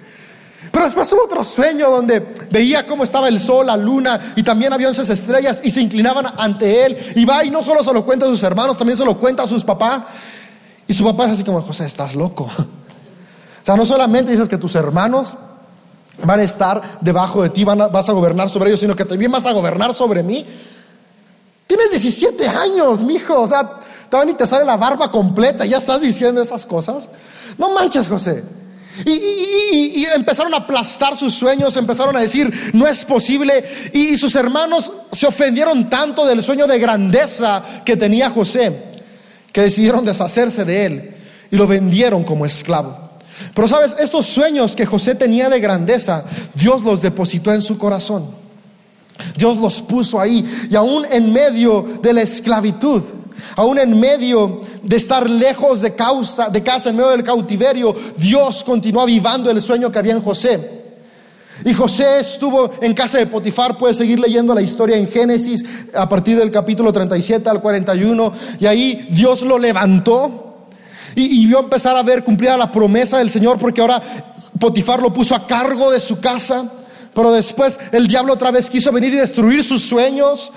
[0.71, 4.71] Pero después tuvo otro sueño donde veía cómo estaba el sol, la luna y también
[4.71, 6.97] había once estrellas y se inclinaban ante él.
[7.15, 9.43] Y va y no solo se lo cuenta a sus hermanos, también se lo cuenta
[9.43, 10.01] a sus papás.
[10.88, 12.43] Y su papá es así como, José, estás loco.
[12.43, 15.36] O sea, no solamente dices que tus hermanos
[16.23, 19.45] van a estar debajo de ti, vas a gobernar sobre ellos, sino que también vas
[19.45, 20.45] a gobernar sobre mí.
[21.67, 23.41] Tienes 17 años, mijo.
[23.41, 23.79] O sea,
[24.10, 27.10] todavía ni te sale la barba completa, ya estás diciendo esas cosas.
[27.57, 28.43] No manches, José.
[29.06, 33.63] Y, empezaron a aplastar sus sueños, empezaron a decir, no es posible.
[33.93, 38.75] Y, sus hermanos se ofendieron tanto del sueño de grandeza que tenía José,
[39.51, 41.15] que decidieron deshacerse de él
[41.51, 43.10] y lo vendieron como esclavo.
[43.54, 46.23] Pero sabes, estos sueños que José tenía de grandeza,
[46.54, 48.41] Dios los depositó en su corazón.
[49.38, 53.04] Dios los puso ahí y aún en medio de la esclavitud,
[53.56, 58.63] Aún en medio de estar lejos de, causa, de casa, en medio del cautiverio, Dios
[58.63, 60.82] continuó avivando el sueño que había en José.
[61.63, 66.10] Y José estuvo en casa de Potifar, puedes seguir leyendo la historia en Génesis a
[66.10, 70.51] partir del capítulo 37 al 41, y ahí Dios lo levantó
[71.15, 74.01] y, vio empezar a ver cumplida la promesa del Señor, porque ahora
[74.60, 76.71] Potifar lo puso a cargo de su casa,
[77.13, 80.51] pero después el diablo otra vez quiso venir y destruir sus sueños,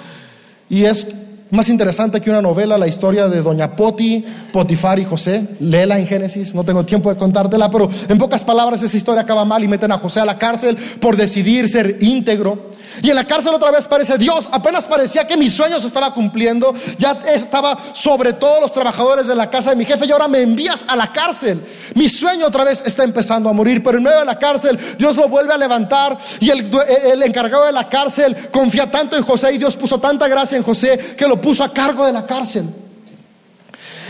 [0.68, 1.06] y es
[1.54, 5.46] más interesante que una novela, la historia de Doña Poti, Potifar y José.
[5.60, 9.44] Léela en Génesis, no tengo tiempo de contártela, pero en pocas palabras esa historia acaba
[9.44, 12.74] mal y meten a José a la cárcel por decidir ser íntegro.
[13.02, 16.72] Y en la cárcel otra vez parece Dios, apenas parecía que mis sueños estaba cumpliendo,
[16.98, 20.42] ya estaba sobre todos los trabajadores de la casa de mi jefe y ahora me
[20.42, 21.60] envías a la cárcel.
[21.94, 25.16] Mi sueño otra vez está empezando a morir, pero en medio de la cárcel Dios
[25.16, 26.70] lo vuelve a levantar y el,
[27.04, 30.62] el encargado de la cárcel confía tanto en José y Dios puso tanta gracia en
[30.62, 32.64] José que lo puso a cargo de la cárcel.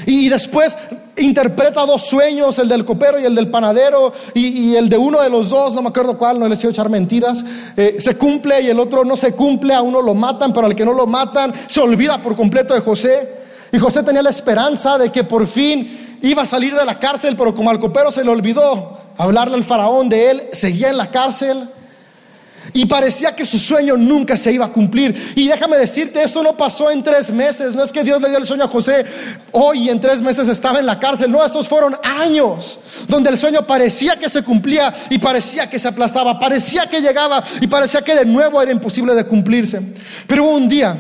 [0.06, 0.78] Y después
[1.16, 5.30] interpreta dos sueños, el del copero y el del panadero, y, el de uno de
[5.30, 7.44] los dos, no me acuerdo cuál, no les quiero echar mentiras,
[7.76, 10.74] eh, se cumple y el otro no se cumple, a uno lo matan, pero al
[10.74, 13.28] que no lo matan se olvida por completo de José.
[13.72, 17.34] Y José tenía la esperanza de que por fin iba a salir de la cárcel,
[17.36, 21.10] pero como al copero se le olvidó hablarle al faraón de él, seguía en la
[21.10, 21.68] cárcel.
[22.72, 25.35] Y parecía que su sueño nunca se iba a cumplir.
[25.37, 27.74] Y déjame decirte, esto no pasó en tres meses.
[27.74, 29.05] No es que Dios le dio el sueño a José
[29.53, 31.31] hoy en tres meses estaba en la cárcel.
[31.31, 35.88] No, estos fueron años donde el sueño parecía que se cumplía y parecía que se
[35.88, 36.38] aplastaba.
[36.40, 39.81] Parecía que llegaba y parecía que de nuevo era imposible de cumplirse.
[40.27, 40.96] Pero hubo un día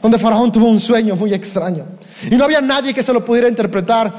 [0.00, 1.84] donde Faraón tuvo un sueño muy extraño.
[2.30, 4.12] Y no había nadie que se lo pudiera interpretar.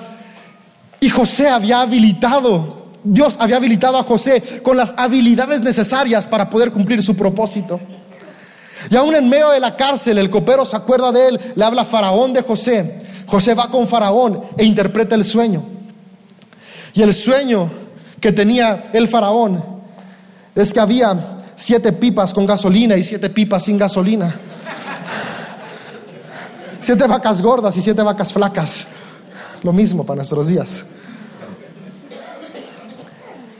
[1.00, 6.72] Y José había habilitado Dios había habilitado a José con las habilidades necesarias para poder
[6.72, 7.80] cumplir su propósito.
[8.90, 11.86] Y aún en medio de la cárcel, el copero se acuerda de él, le habla
[11.86, 13.02] Faraón de José.
[13.28, 15.64] José va con Faraón e interpreta el sueño.
[16.94, 17.70] Y el sueño
[18.20, 19.64] que tenía el Faraón
[20.56, 24.34] es que había siete pipas con gasolina y siete pipas sin gasolina.
[26.80, 28.88] siete vacas gordas y siete vacas flacas.
[29.62, 30.86] Lo mismo para nuestros días.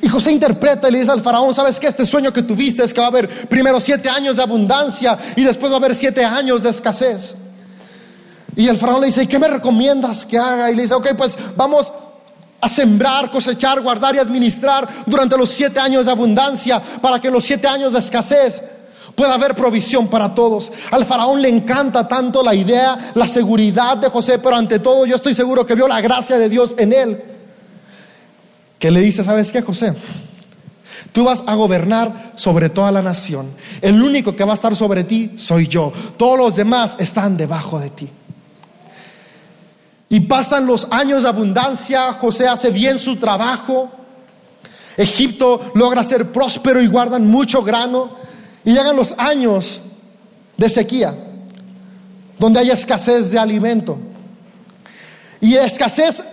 [0.10, 1.88] José interpreta y le dice al faraón, ¿sabes qué?
[1.88, 5.44] Este sueño que tuviste es que va a haber primero siete años de abundancia y
[5.44, 7.36] después va a haber siete años de escasez.
[8.56, 10.72] Y el faraón le dice, ¿y qué me recomiendas que haga?
[10.72, 11.92] Y le dice, ok, pues vamos
[12.62, 17.34] a sembrar, cosechar, guardar y administrar durante los siete años de abundancia para que en
[17.34, 18.62] los siete años de escasez
[19.16, 20.72] pueda haber provisión para todos.
[20.92, 25.16] Al faraón le encanta tanto la idea, la seguridad de José, pero ante todo yo
[25.16, 27.39] estoy seguro que vio la gracia de Dios en él
[28.80, 29.94] que le dice, ¿sabes qué, José?
[31.12, 33.50] Tú vas a gobernar sobre toda la nación.
[33.82, 35.92] El único que va a estar sobre ti soy yo.
[36.18, 38.10] Todos los demás están debajo de ti.
[40.10, 43.92] Y pasan los años de abundancia, José hace bien su trabajo,
[44.98, 48.12] Egipto logra ser próspero y guardan mucho grano,
[48.66, 49.82] y llegan los años
[50.58, 51.16] de sequía,
[52.40, 54.00] donde hay escasez de alimento.
[55.40, 56.24] Y escasez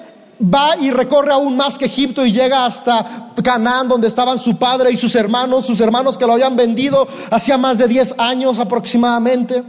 [0.40, 4.90] va y recorre aún más que Egipto y llega hasta Canaán, donde estaban su padre
[4.90, 9.62] y sus hermanos, sus hermanos que lo habían vendido hacía más de 10 años aproximadamente.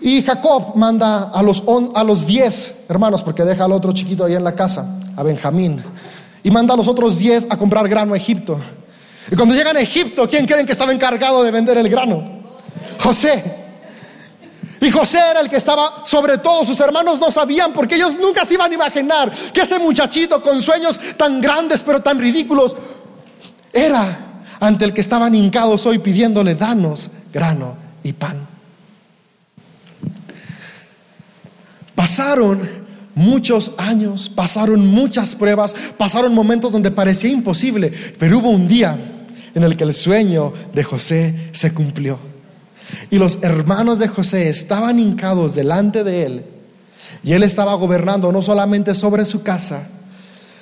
[0.00, 4.34] Y Jacob manda a los, a los 10 hermanos, porque deja al otro chiquito ahí
[4.34, 5.82] en la casa, a Benjamín,
[6.44, 8.58] y manda a los otros 10 a comprar grano a Egipto.
[9.30, 12.22] Y cuando llegan a Egipto, ¿quién creen que estaba encargado de vender el grano?
[13.02, 13.65] José.
[14.86, 16.64] Y José era el que estaba sobre todo.
[16.64, 20.62] Sus hermanos no sabían porque ellos nunca se iban a imaginar que ese muchachito con
[20.62, 22.76] sueños tan grandes pero tan ridículos
[23.72, 28.46] era ante el que estaban hincados hoy pidiéndole danos grano y pan.
[31.96, 38.96] Pasaron muchos años, pasaron muchas pruebas, pasaron momentos donde parecía imposible, pero hubo un día
[39.52, 42.35] en el que el sueño de José se cumplió.
[43.10, 46.44] Y los hermanos de José estaban hincados delante de él.
[47.22, 49.88] Y él estaba gobernando no solamente sobre su casa,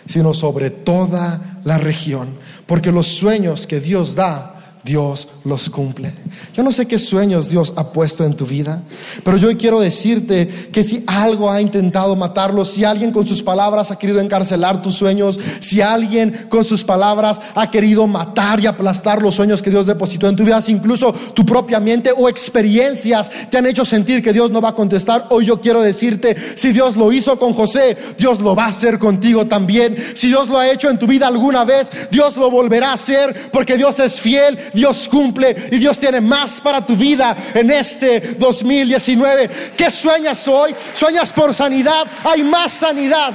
[0.07, 2.37] sino sobre toda la región.
[2.67, 4.54] Porque los sueños que Dios da
[4.85, 6.13] Dios los cumple.
[6.55, 8.83] Yo no sé qué sueños Dios ha puesto en tu vida,
[9.25, 13.91] pero yo quiero decirte que si algo ha intentado matarlos, si alguien con sus palabras
[13.91, 19.23] ha querido encarcelar tus sueños, si alguien con sus palabras ha querido matar y aplastar
[19.23, 23.31] los sueños que Dios depositó en tu vida, si incluso tu propia mente o experiencias
[23.51, 26.73] te han hecho sentir que Dios no va a contestar, hoy yo quiero decirte, si
[26.73, 29.97] Dios lo hizo con José, Dios lo va a hacer contigo también.
[30.15, 33.51] Si Dios lo ha hecho en tu vida alguna vez, Dios lo volverá a hacer
[33.51, 38.21] porque Dios es fiel Dios cumple y Dios tiene más para tu vida en este
[38.39, 39.75] 2019.
[39.77, 40.75] ¿Qué sueñas hoy?
[40.93, 42.07] ¿Sueñas por sanidad?
[42.25, 43.33] Hay más sanidad.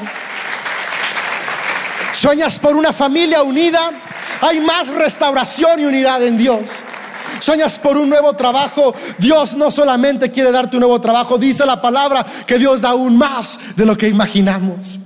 [2.12, 3.92] ¿Sueñas por una familia unida?
[4.42, 6.86] Hay más restauración y unidad en Dios.
[7.40, 8.94] Sueñas por un nuevo trabajo.
[9.18, 13.18] Dios no solamente quiere darte un nuevo trabajo, dice la palabra que Dios da aún
[13.18, 15.00] más de lo que imaginamos.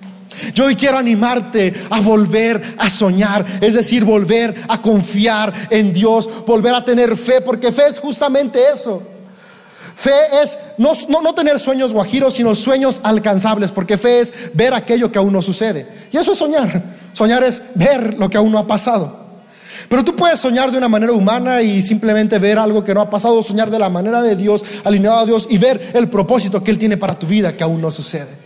[0.54, 6.30] Yo hoy quiero animarte a volver a soñar, es decir, volver a confiar en Dios,
[6.46, 9.02] volver a tener fe, porque fe es justamente eso.
[9.96, 15.12] Fe es no, no, tener sueños guajiros, sino sueños alcanzables, porque fe es ver aquello
[15.12, 15.88] que aún no sucede.
[16.12, 16.84] Y eso es soñar.
[17.14, 19.22] Soñar es ver lo que aún no ha pasado.
[19.90, 23.10] Pero tú puedes soñar de una manera humana y simplemente ver algo que no ha
[23.10, 26.72] pasado, soñar de la manera de Dios, alineado a Dios y ver el propósito que
[26.72, 28.43] Él tiene para tu vida que aún no sucede.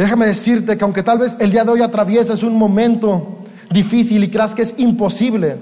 [0.00, 4.30] Déjame decirte que aunque tal vez el día de hoy atravieses un momento difícil y
[4.30, 5.58] creas que es imposible,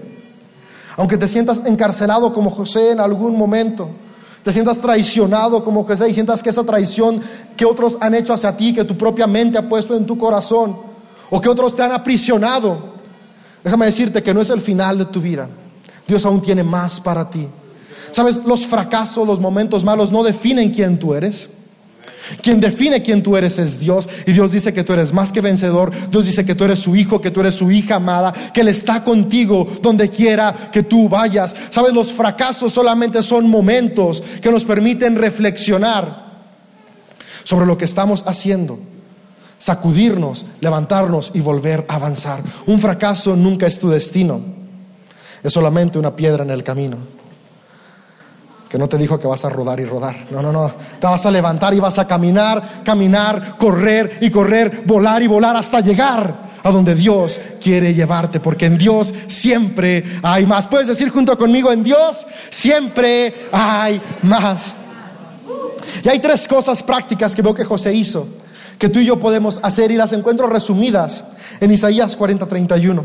[0.96, 3.90] aunque te sientas encarcelado como José en algún momento,
[4.44, 7.20] te sientas traicionado como José y sientas que esa traición
[7.56, 10.76] que otros han hecho hacia ti, que tu propia mente ha puesto en tu corazón,
[11.30, 12.96] o que otros te han aprisionado,
[13.64, 15.50] Déjame decirte que no es el final de tu vida.
[16.06, 17.48] Dios aún tiene más para ti.
[18.12, 21.48] Sabes, los fracasos, los momentos malos no definen quién tú eres.
[22.42, 24.08] Quien define quién tú eres es Dios.
[24.26, 25.90] Y Dios dice que tú eres más que vencedor.
[26.10, 28.68] Dios dice que tú eres su hijo, que tú eres su hija amada, que Él
[28.68, 31.54] está contigo donde quiera que tú vayas.
[31.70, 36.28] Sabes, los fracasos solamente son momentos que nos permiten reflexionar
[37.44, 38.78] sobre lo que estamos haciendo
[39.58, 42.40] sacudirnos, levantarnos y volver a avanzar.
[42.66, 44.40] Un fracaso nunca es tu destino,
[45.42, 47.17] es solamente una piedra en el camino.
[48.68, 50.16] Que no te dijo que vas a rodar y rodar.
[50.30, 50.72] No, no, no.
[51.00, 55.56] Te vas a levantar y vas a caminar, caminar, correr y correr, volar y volar
[55.56, 60.68] hasta llegar a donde Dios quiere llevarte, porque en Dios siempre hay más.
[60.68, 64.74] Puedes decir junto conmigo, en Dios siempre hay más.
[66.04, 68.28] Y hay tres cosas prácticas que veo que José hizo
[68.78, 71.24] que tú y yo podemos hacer y las encuentro resumidas
[71.60, 73.04] en Isaías 40:31.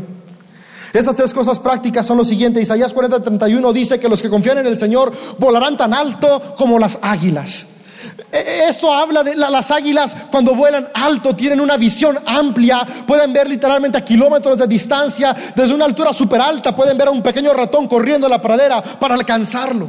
[0.94, 2.60] Estas tres cosas prácticas son lo siguiente.
[2.60, 7.00] Isaías 40:31 dice que los que confían en el Señor volarán tan alto como las
[7.02, 7.66] águilas.
[8.30, 13.32] E, e, esto habla de las águilas cuando vuelan alto, tienen una visión amplia, pueden
[13.32, 17.22] ver literalmente a kilómetros de distancia, desde una altura súper alta, pueden ver a un
[17.22, 19.88] pequeño ratón corriendo en la pradera para alcanzarlo.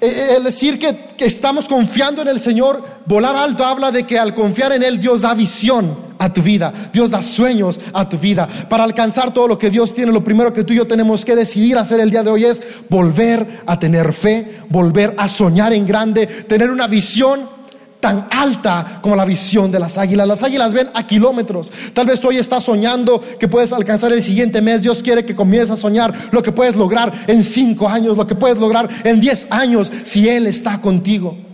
[0.00, 4.34] Eh, el decir que, estamos confiando en el Señor, volar alto habla de que al
[4.34, 8.48] confiar en Él Dios da visión a tu vida, Dios da sueños a tu vida.
[8.68, 11.36] Para alcanzar todo lo que Dios tiene, lo primero que tú y yo tenemos que
[11.36, 15.86] decidir hacer el día de hoy es volver a tener fe, volver a soñar en
[15.86, 17.58] grande, tener una visión
[18.00, 20.26] tan alta como la visión de las águilas.
[20.26, 21.72] Las águilas ven a kilómetros.
[21.92, 24.82] Tal vez tú hoy estás soñando que puedes alcanzar el siguiente mes.
[24.82, 28.34] Dios quiere que comiences a soñar lo que puedes lograr en cinco años, lo que
[28.34, 31.47] puedes lograr en diez años si Él está contigo.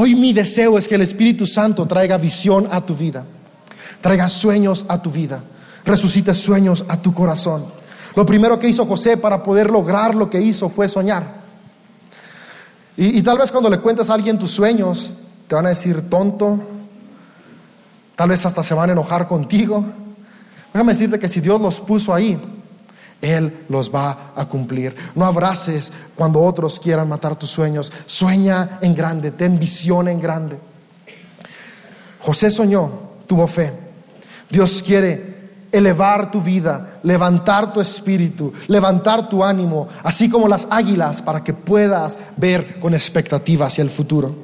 [0.00, 3.26] Hoy mi deseo es que el Espíritu Santo traiga visión a tu vida,
[4.00, 5.42] traiga sueños a tu vida,
[5.84, 7.66] resucite sueños a tu corazón.
[8.14, 11.38] Lo primero que hizo José para poder lograr lo que hizo fue soñar.
[12.96, 15.16] Y, tal vez cuando le cuentes a alguien tus sueños,
[15.48, 16.60] te van a decir tonto,
[18.14, 19.84] tal vez hasta se van a enojar contigo.
[20.72, 22.38] Déjame decirte que si Dios los puso ahí,
[23.20, 24.94] Él los va a cumplir.
[25.14, 27.92] No abraces cuando otros quieran matar tus sueños.
[28.06, 30.58] Sueña en grande, ten visión en grande.
[32.20, 32.90] José soñó,
[33.26, 33.72] tuvo fe.
[34.50, 35.38] Dios quiere
[35.70, 41.52] elevar tu vida, levantar tu espíritu, levantar tu ánimo, así como las águilas, para que
[41.52, 44.34] puedas ver con expectativa hacia el futuro.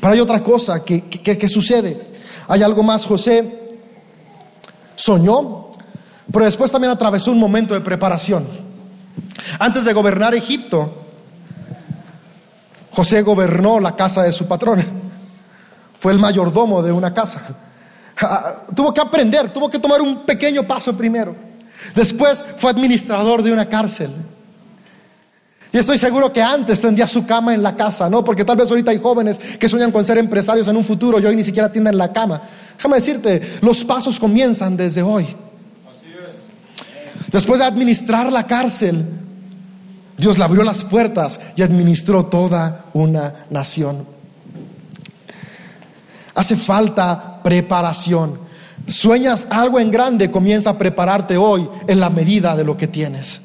[0.00, 2.00] Pero hay otra cosa que, que, sucede.
[2.48, 3.60] Hay algo más, José
[4.96, 5.63] soñó,
[6.32, 8.46] pero después también atravesó un momento de preparación.
[9.58, 11.02] Antes de gobernar Egipto,
[12.90, 14.84] José gobernó la casa de su patrón.
[15.98, 17.42] Fue el mayordomo de una casa.
[18.20, 21.34] Ah, tuvo que aprender, tuvo que tomar un pequeño paso primero.
[21.94, 24.10] Después fue administrador de una cárcel.
[25.72, 28.24] Y estoy seguro que antes tendía su cama en la casa, ¿no?
[28.24, 31.26] Porque tal vez ahorita hay jóvenes que sueñan con ser empresarios en un futuro y
[31.26, 32.40] hoy ni siquiera tienden la cama.
[32.76, 35.26] Déjame decirte, los pasos comienzan desde hoy.
[37.34, 39.04] Después de administrar la cárcel,
[40.16, 44.06] Dios le abrió las puertas y administró toda una nación.
[46.32, 48.38] Hace falta preparación.
[48.86, 53.40] Sueñas algo en grande, comienza a prepararte hoy en la medida de lo que tienes.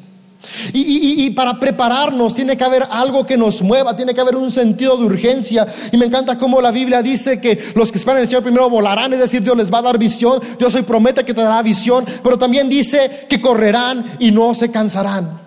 [0.74, 4.98] Y, para prepararnos tiene que haber algo que nos mueva, tiene que haber un sentido
[4.98, 5.68] de urgencia.
[5.92, 9.14] Y me encanta cómo la Biblia dice que los que esperan el Señor primero volarán,
[9.14, 12.06] es decir, Dios les va a dar visión, Dios hoy promete que te dará visión,
[12.24, 15.40] pero también dice que correrán y no se cansarán.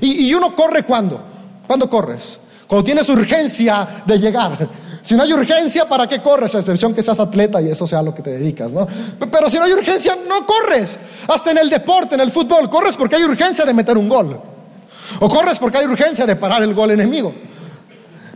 [0.00, 1.20] Y, y uno corre cuando,
[1.66, 2.40] ¿cuándo corres?
[2.66, 4.68] Cuando tienes urgencia de llegar.
[5.02, 6.54] Si no hay urgencia, ¿para qué corres?
[6.54, 8.86] A excepción que seas atleta y eso sea lo que te dedicas, ¿no?
[9.30, 10.98] Pero si no hay urgencia, no corres.
[11.28, 14.40] Hasta en el deporte, en el fútbol, corres porque hay urgencia de meter un gol.
[15.20, 17.32] O corres porque hay urgencia de parar el gol enemigo.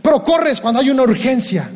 [0.01, 1.69] Pero corres cuando hay una urgencia.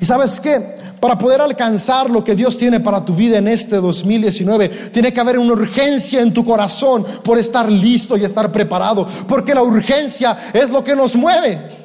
[0.00, 0.80] ¿Y sabes qué?
[1.00, 5.20] Para poder alcanzar lo que Dios tiene para tu vida en este 2019, tiene que
[5.20, 9.06] haber una urgencia en tu corazón por estar listo y estar preparado.
[9.26, 11.81] Porque la urgencia es lo que nos mueve.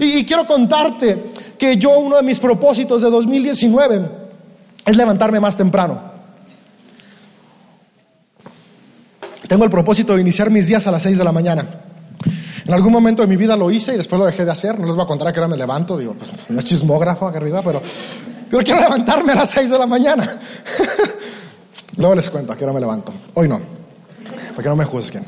[0.00, 4.10] Y, quiero contarte que yo uno de mis propósitos de 2019
[4.84, 6.00] es levantarme más temprano.
[9.46, 11.66] Tengo el propósito de iniciar mis días a las 6 de la mañana.
[12.66, 14.78] En algún momento de mi vida lo hice y después lo dejé de hacer.
[14.78, 15.96] No les voy a contar a qué hora me levanto.
[15.96, 17.80] Digo, pues no es chismógrafo acá arriba, pero,
[18.50, 20.38] pero quiero levantarme a las 6 de la mañana.
[21.96, 23.12] Luego les cuento a qué hora me levanto.
[23.34, 23.58] Hoy no,
[24.50, 25.24] para que no me juzguen.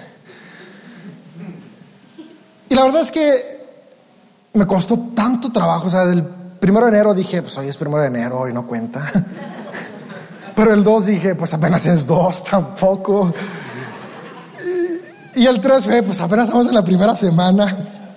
[2.68, 3.59] Y la verdad es que
[4.52, 8.02] me costó tanto trabajo, o sea, del primero de enero dije, pues hoy es primero
[8.02, 9.04] de enero, hoy no cuenta.
[10.54, 13.32] Pero el 2 dije, pues apenas es 2, tampoco.
[15.34, 18.16] Y el 3 fue, pues apenas estamos en la primera semana.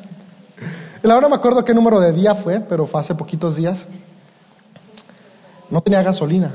[1.04, 3.88] Y ahora me acuerdo qué número de día fue, pero fue hace poquitos días.
[5.70, 6.52] No tenía gasolina.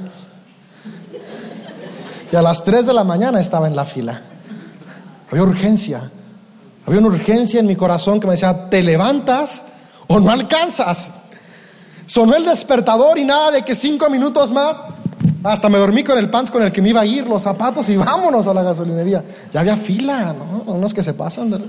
[2.31, 4.21] Y a las 3 de la mañana estaba en la fila.
[5.31, 6.11] Había urgencia.
[6.89, 9.61] Había una urgencia en mi corazón que me decía, te levantas
[10.07, 11.11] o no alcanzas.
[12.07, 14.79] Sonó el despertador y nada de que cinco minutos más.
[15.45, 17.91] Hasta me dormí con el pants con el que me iba a ir, los zapatos
[17.91, 19.23] y vámonos a la gasolinería.
[19.53, 20.63] Ya había fila, ¿no?
[20.73, 21.51] Unos que se pasan.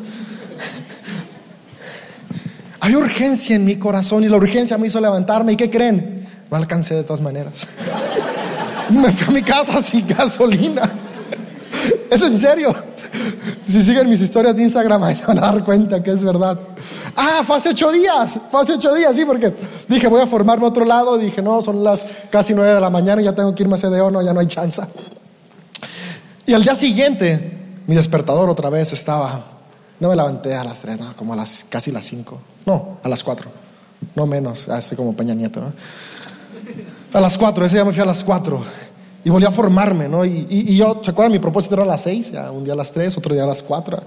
[2.79, 5.51] Hay urgencia en mi corazón y la urgencia me hizo levantarme.
[5.51, 6.29] ¿Y qué creen?
[6.49, 7.67] No alcancé de todas maneras.
[8.89, 11.08] me fui a mi casa sin gasolina.
[12.09, 12.73] Es en serio.
[13.69, 16.59] Si siguen mis historias de Instagram, se van a dar cuenta que es verdad.
[17.15, 19.53] Ah, fue hace ocho días, fue hace ocho días, sí, porque
[19.87, 21.19] dije voy a formarme otro lado.
[21.19, 23.77] Dije, no, son las casi nueve de la mañana y ya tengo que irme a
[23.77, 24.81] CDO, no, ya no hay chance.
[26.47, 29.45] Y al día siguiente, mi despertador otra vez estaba.
[29.99, 32.39] No me levanté a las tres, no, como a las casi las cinco.
[32.65, 33.51] No, a las cuatro.
[34.15, 35.61] No menos, así como Peña Nieto.
[37.13, 38.63] A las cuatro, ese día me fui a las cuatro.
[39.23, 40.23] Y volví a formarme, ¿no?
[40.23, 41.31] Y, yo, ¿se acuerdan?
[41.31, 43.61] Mi propósito era a las seis, un día a las tres, otro día a las
[43.61, 43.99] cuatro.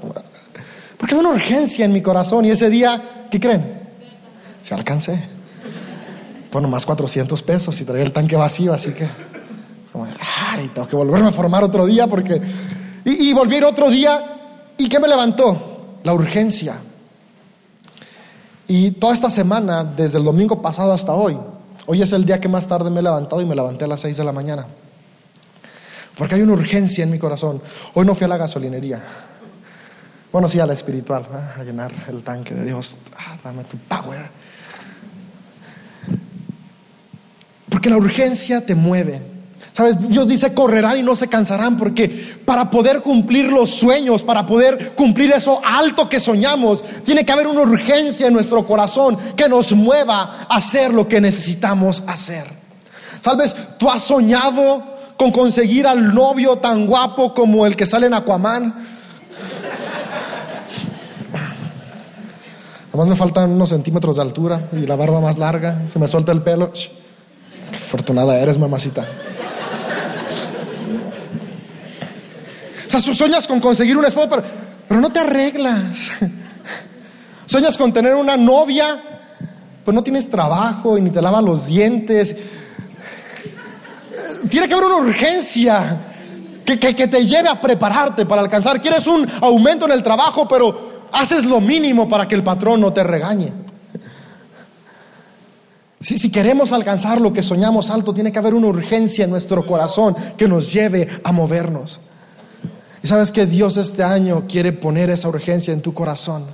[0.96, 3.82] Porque había una urgencia en mi corazón y ese día, ¿qué creen?
[4.62, 5.20] Se alcancé.
[6.52, 9.08] Bueno, más 400 pesos y traía el tanque vacío, así que,
[10.52, 12.40] ay, tengo que volverme a formar otro día porque...
[13.04, 15.98] Y, volví otro día y ¿qué me levantó?
[16.04, 16.76] La urgencia.
[18.68, 21.36] Y toda esta semana, desde el domingo pasado hasta hoy,
[21.86, 24.00] hoy es el día que más tarde me he levantado y me levanté a las
[24.02, 24.66] 6 de la mañana.
[26.16, 27.62] Porque hay una urgencia en mi corazón.
[27.94, 29.02] Hoy no fui a la gasolinería.
[30.30, 31.26] Bueno, sí, a la espiritual,
[31.58, 32.96] a llenar el tanque de Dios.
[33.18, 34.28] Ah, dame tu power.
[37.68, 39.32] Porque la urgencia te mueve.
[39.72, 42.08] Sabes, Dios dice correrán y no se cansarán porque
[42.44, 47.46] para poder cumplir los sueños, para poder cumplir eso alto que soñamos, tiene que haber
[47.46, 52.46] una urgencia en nuestro corazón que nos mueva a hacer lo que necesitamos hacer.
[53.22, 54.91] Sabes, tú has soñado
[55.22, 58.74] con conseguir al novio tan guapo como el que sale en Aquaman.
[62.88, 66.32] Además me faltan unos centímetros de altura y la barba más larga, se me suelta
[66.32, 66.72] el pelo.
[66.72, 69.06] Qué afortunada eres, mamacita.
[72.84, 74.42] O sea, sueñas con conseguir un esposo, pero,
[74.88, 76.10] pero no te arreglas.
[77.46, 79.00] Sueñas con tener una novia,
[79.84, 82.34] pero no tienes trabajo y ni te lavas los dientes
[84.48, 86.00] tiene que haber una urgencia
[86.64, 88.80] que, te lleve a prepararte para alcanzar.
[88.80, 92.92] Quieres un aumento en el trabajo, pero haces lo mínimo para que el patrón no
[92.92, 93.52] te regañe.
[96.00, 99.64] Si, si, queremos alcanzar lo que soñamos alto, tiene que haber una urgencia en nuestro
[99.64, 102.00] corazón que nos lleve a movernos.
[103.04, 106.44] Y sabes que Dios este año quiere poner esa urgencia en tu corazón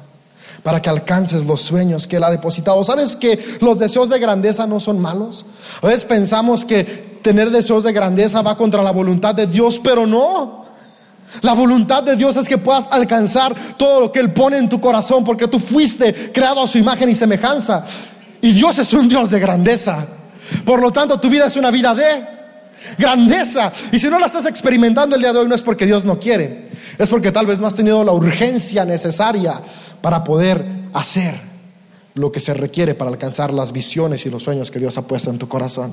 [0.62, 2.82] para que alcances los sueños que Él ha depositado.
[2.84, 5.46] ¿Sabes que los deseos de grandeza no son malos?
[5.80, 10.06] A veces pensamos que tener deseos de grandeza va contra la voluntad de Dios, pero
[10.06, 10.64] no.
[11.42, 14.80] La voluntad de Dios es que puedas alcanzar todo lo que Él pone en tu
[14.80, 17.84] corazón, porque tú fuiste creado a su imagen y semejanza.
[18.40, 20.06] Y Dios es un Dios de grandeza.
[20.64, 22.26] Por lo tanto, tu vida es una vida de
[22.96, 23.72] grandeza.
[23.92, 26.18] Y si no la estás experimentando el día de hoy no es porque Dios no
[26.18, 29.60] quiere, es porque tal vez no has tenido la urgencia necesaria
[30.00, 30.64] para poder
[30.94, 31.47] hacer
[32.18, 35.30] lo que se requiere para alcanzar las visiones y los sueños que Dios ha puesto
[35.30, 35.92] en tu corazón.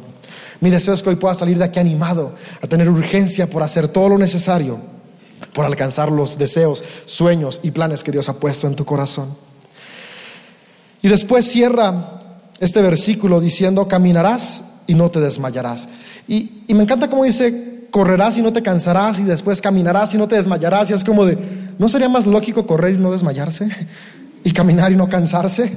[0.60, 3.88] Mi deseo es que hoy puedas salir de aquí animado, a tener urgencia por hacer
[3.88, 4.80] todo lo necesario,
[5.54, 9.36] por alcanzar los deseos, sueños y planes que Dios ha puesto en tu corazón.
[11.02, 12.20] Y después cierra
[12.60, 15.88] este versículo diciendo, caminarás y no te desmayarás.
[16.28, 20.28] Y, me encanta cómo dice, correrás y no te cansarás y después caminarás y no
[20.28, 20.90] te desmayarás.
[20.90, 21.38] Y es como de,
[21.78, 23.70] ¿no sería más lógico correr y no desmayarse?
[24.48, 25.76] Y caminar y no cansarse.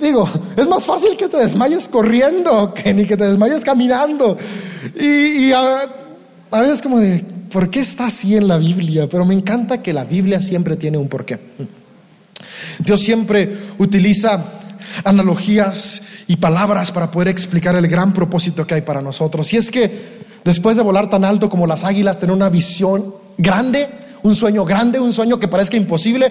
[0.00, 4.36] Digo, es más fácil que te desmayes corriendo que ni que te desmayes caminando.
[4.94, 5.80] Y, a,
[6.52, 9.08] a, veces como de, ¿por qué está así en la Biblia?
[9.08, 11.40] Pero me encanta que la Biblia siempre tiene un porqué.
[12.78, 14.44] Dios siempre utiliza
[15.02, 19.52] analogías y palabras para poder explicar el gran propósito que hay para nosotros.
[19.52, 19.90] Y es que
[20.44, 23.88] después de volar tan alto como las águilas, tener una visión grande,
[24.22, 26.30] un sueño grande, un sueño que parezca imposible.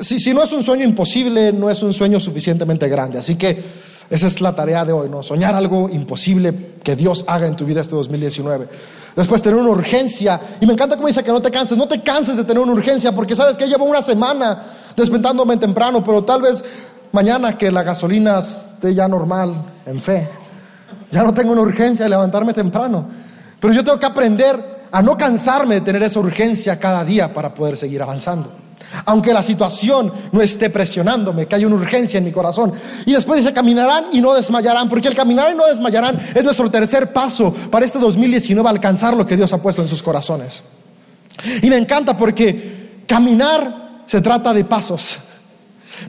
[0.00, 3.18] Si, si no es un sueño imposible, no es un sueño suficientemente grande.
[3.18, 3.62] Así que
[4.08, 5.22] esa es la tarea de hoy, ¿no?
[5.22, 8.68] Soñar algo imposible que Dios haga en tu vida este 2019.
[9.16, 10.40] Después tener una urgencia.
[10.60, 11.76] Y me encanta cómo dice que no te canses.
[11.76, 14.62] No te canses de tener una urgencia porque sabes que llevo una semana
[14.96, 16.62] despertándome temprano, pero tal vez
[17.10, 19.54] mañana que la gasolina esté ya normal,
[19.86, 20.28] en fe.
[21.10, 23.08] Ya no tengo una urgencia de levantarme temprano.
[23.58, 27.52] Pero yo tengo que aprender a no cansarme de tener esa urgencia cada día para
[27.52, 28.50] poder seguir avanzando.
[29.04, 32.72] Aunque la situación no esté presionándome, que hay una urgencia en mi corazón.
[33.04, 36.70] Y después dice, caminarán y no desmayarán, porque el caminar y no desmayarán es nuestro
[36.70, 40.62] tercer paso para este 2019 alcanzar lo que Dios ha puesto en sus corazones.
[41.60, 45.18] Y me encanta porque caminar se trata de pasos,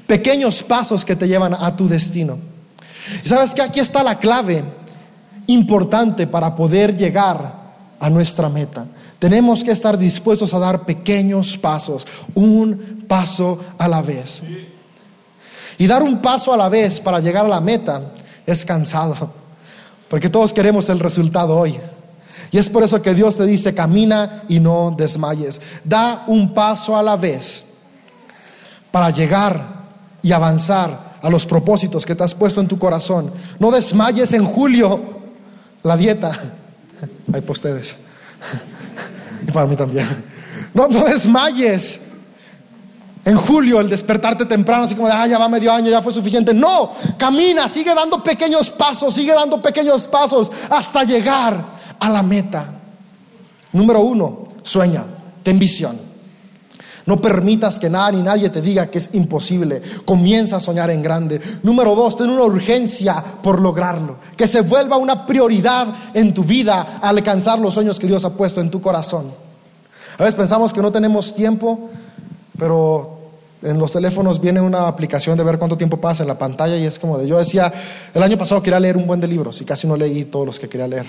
[0.05, 2.37] pequeños pasos que te llevan a tu destino.
[3.21, 4.63] Y sabes que aquí está la clave
[5.47, 7.66] importante para poder llegar
[7.99, 8.85] a nuestra meta.
[9.19, 14.43] Tenemos que estar dispuestos a dar pequeños pasos, un paso a la vez.
[15.77, 18.11] Y dar un paso a la vez para llegar a la meta
[18.45, 19.31] es cansado,
[20.09, 21.79] porque todos queremos el resultado hoy.
[22.51, 25.61] Y es por eso que Dios te dice, camina y no desmayes.
[25.83, 27.65] Da un paso a la vez
[28.91, 29.77] para llegar
[30.21, 33.31] y avanzar a los propósitos que te has puesto en tu corazón.
[33.59, 35.01] No desmayes en julio
[35.83, 36.31] la dieta.
[37.33, 37.95] Hay para ustedes.
[39.47, 40.07] y para mí también.
[40.73, 42.01] No, no desmayes.
[43.25, 46.13] En julio, el despertarte temprano, así como de, ah, ya va medio año, ya fue
[46.13, 46.53] suficiente.
[46.53, 52.73] No, camina, sigue dando pequeños pasos, sigue dando pequeños pasos hasta llegar a la meta.
[53.73, 55.03] Número uno, sueña,
[55.43, 56.06] ten visión.
[57.07, 59.81] No permitas que nada ni nadie te diga que es imposible.
[60.03, 61.39] Comienza a soñar en grande.
[61.63, 64.17] Número dos, ten una urgencia por lograrlo.
[64.35, 68.59] Que se vuelva una prioridad en tu vida alcanzar los sueños que Dios ha puesto
[68.59, 69.31] en tu corazón.
[70.17, 71.89] A veces pensamos que no tenemos tiempo,
[72.59, 73.17] pero
[73.61, 76.85] en los teléfonos viene una aplicación de ver cuánto tiempo pasa en la pantalla y
[76.85, 77.71] es como de, yo decía,
[78.13, 80.59] el año pasado quería leer un buen de libros y casi no leí todos los
[80.59, 81.05] que quería leer.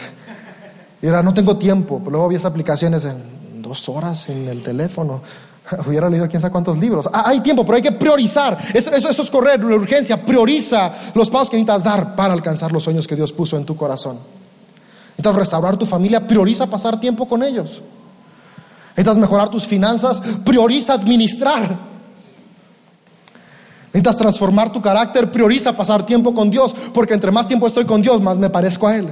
[1.03, 4.63] Y era, no tengo tiempo, pero luego vi esas aplicaciones en dos horas en el
[4.63, 5.23] teléfono.
[5.87, 7.09] Hubiera leído quién sabe cuántos libros.
[7.12, 8.59] Ah, hay tiempo, pero hay que priorizar.
[8.73, 10.21] Eso, eso, es correr, la urgencia.
[10.21, 13.77] Prioriza los pasos que necesitas dar para alcanzar los sueños que Dios puso en tu
[13.77, 14.19] corazón.
[15.11, 17.83] Necesitas restaurar tu familia, prioriza pasar tiempo con ellos.
[18.91, 21.77] Necesitas mejorar tus finanzas, prioriza administrar.
[23.87, 28.03] Necesitas transformar tu carácter, prioriza pasar tiempo con Dios, porque entre más tiempo estoy con
[28.03, 29.09] Dios, más me parezco a Él.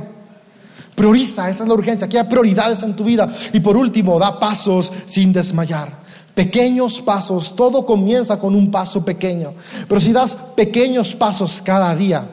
[0.96, 3.28] Prioriza, esa es la urgencia, que hay prioridades en tu vida.
[3.52, 5.92] Y por último, da pasos sin desmayar.
[6.34, 9.52] Pequeños pasos, todo comienza con un paso pequeño.
[9.86, 12.26] Pero si das pequeños pasos cada día,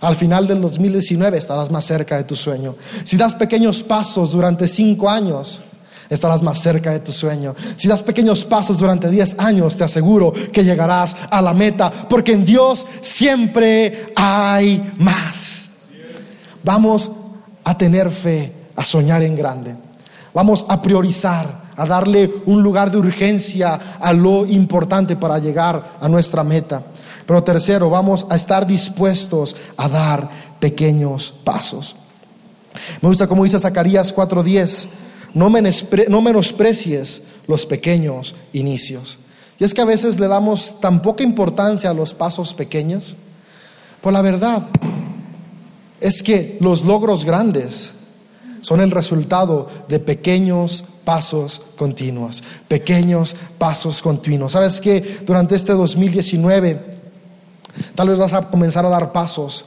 [0.00, 2.76] al final del 2019 estarás más cerca de tu sueño.
[3.04, 5.62] Si das pequeños pasos durante cinco años,
[6.08, 7.54] estarás más cerca de tu sueño.
[7.76, 12.32] Si das pequeños pasos durante diez años, te aseguro que llegarás a la meta, porque
[12.32, 15.68] en Dios siempre hay más.
[16.64, 17.10] Vamos
[17.68, 19.76] a tener fe, a soñar en grande.
[20.32, 26.08] Vamos a priorizar a darle un lugar de urgencia a lo importante para llegar a
[26.08, 26.82] nuestra meta.
[27.26, 31.94] Pero tercero, vamos a estar dispuestos a dar pequeños pasos.
[33.02, 34.88] Me gusta como dice Zacarías 4:10,
[35.34, 35.50] no,
[36.08, 39.18] no menosprecies los pequeños inicios.
[39.58, 43.14] Y es que a veces le damos tan poca importancia a los pasos pequeños.
[44.00, 44.62] Por la verdad
[46.00, 47.92] es que los logros grandes
[48.60, 54.52] son el resultado de pequeños pasos continuos, pequeños pasos continuos.
[54.52, 56.98] ¿Sabes que Durante este 2019
[57.94, 59.64] tal vez vas a comenzar a dar pasos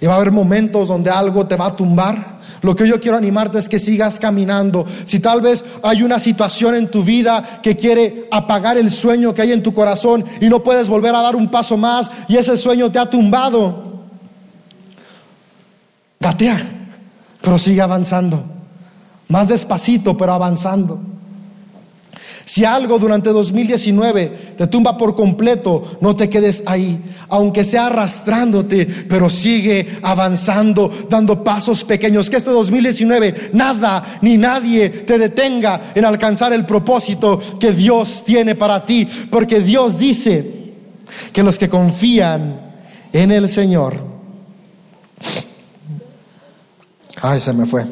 [0.00, 3.16] y va a haber momentos donde algo te va a tumbar, Lo que yo quiero
[3.16, 4.86] animarte es que sigas caminando.
[5.04, 9.42] Si tal vez hay una situación en tu vida que quiere apagar el sueño que
[9.42, 12.56] hay en tu corazón y no puedes volver a dar un paso más y ese
[12.56, 13.91] sueño te ha tumbado,
[16.22, 16.58] gatea,
[17.42, 18.44] pero sigue avanzando.
[19.28, 21.00] Más despacito, pero avanzando.
[22.44, 28.86] Si algo durante 2019 te tumba por completo, no te quedes ahí, aunque sea arrastrándote,
[29.08, 32.28] pero sigue avanzando, dando pasos pequeños.
[32.28, 38.54] Que este 2019 nada ni nadie te detenga en alcanzar el propósito que Dios tiene
[38.54, 40.62] para ti, porque Dios dice
[41.32, 42.60] que los que confían
[43.12, 44.11] en el Señor,
[47.22, 47.86] ay, se me fue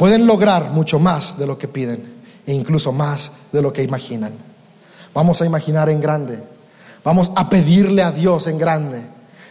[0.00, 2.02] pueden lograr mucho más de lo que piden
[2.46, 4.32] e incluso más de lo que imaginan.
[5.12, 6.42] Vamos a imaginar en grande,
[7.04, 9.02] vamos a pedirle a Dios en grande,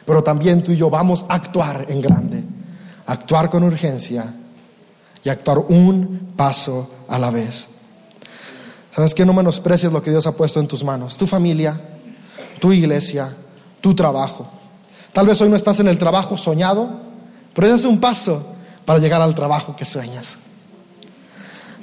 [0.05, 2.43] pero también tú y yo vamos a actuar en grande,
[3.05, 4.25] actuar con urgencia
[5.23, 7.67] y actuar un paso a la vez.
[8.95, 11.79] ¿Sabes que No menosprecies lo que Dios ha puesto en tus manos, tu familia,
[12.59, 13.31] tu iglesia,
[13.81, 14.49] tu trabajo.
[15.13, 16.89] Tal vez hoy no estás en el trabajo soñado,
[17.53, 18.45] pero es un paso
[18.85, 20.37] para llegar al trabajo que sueñas.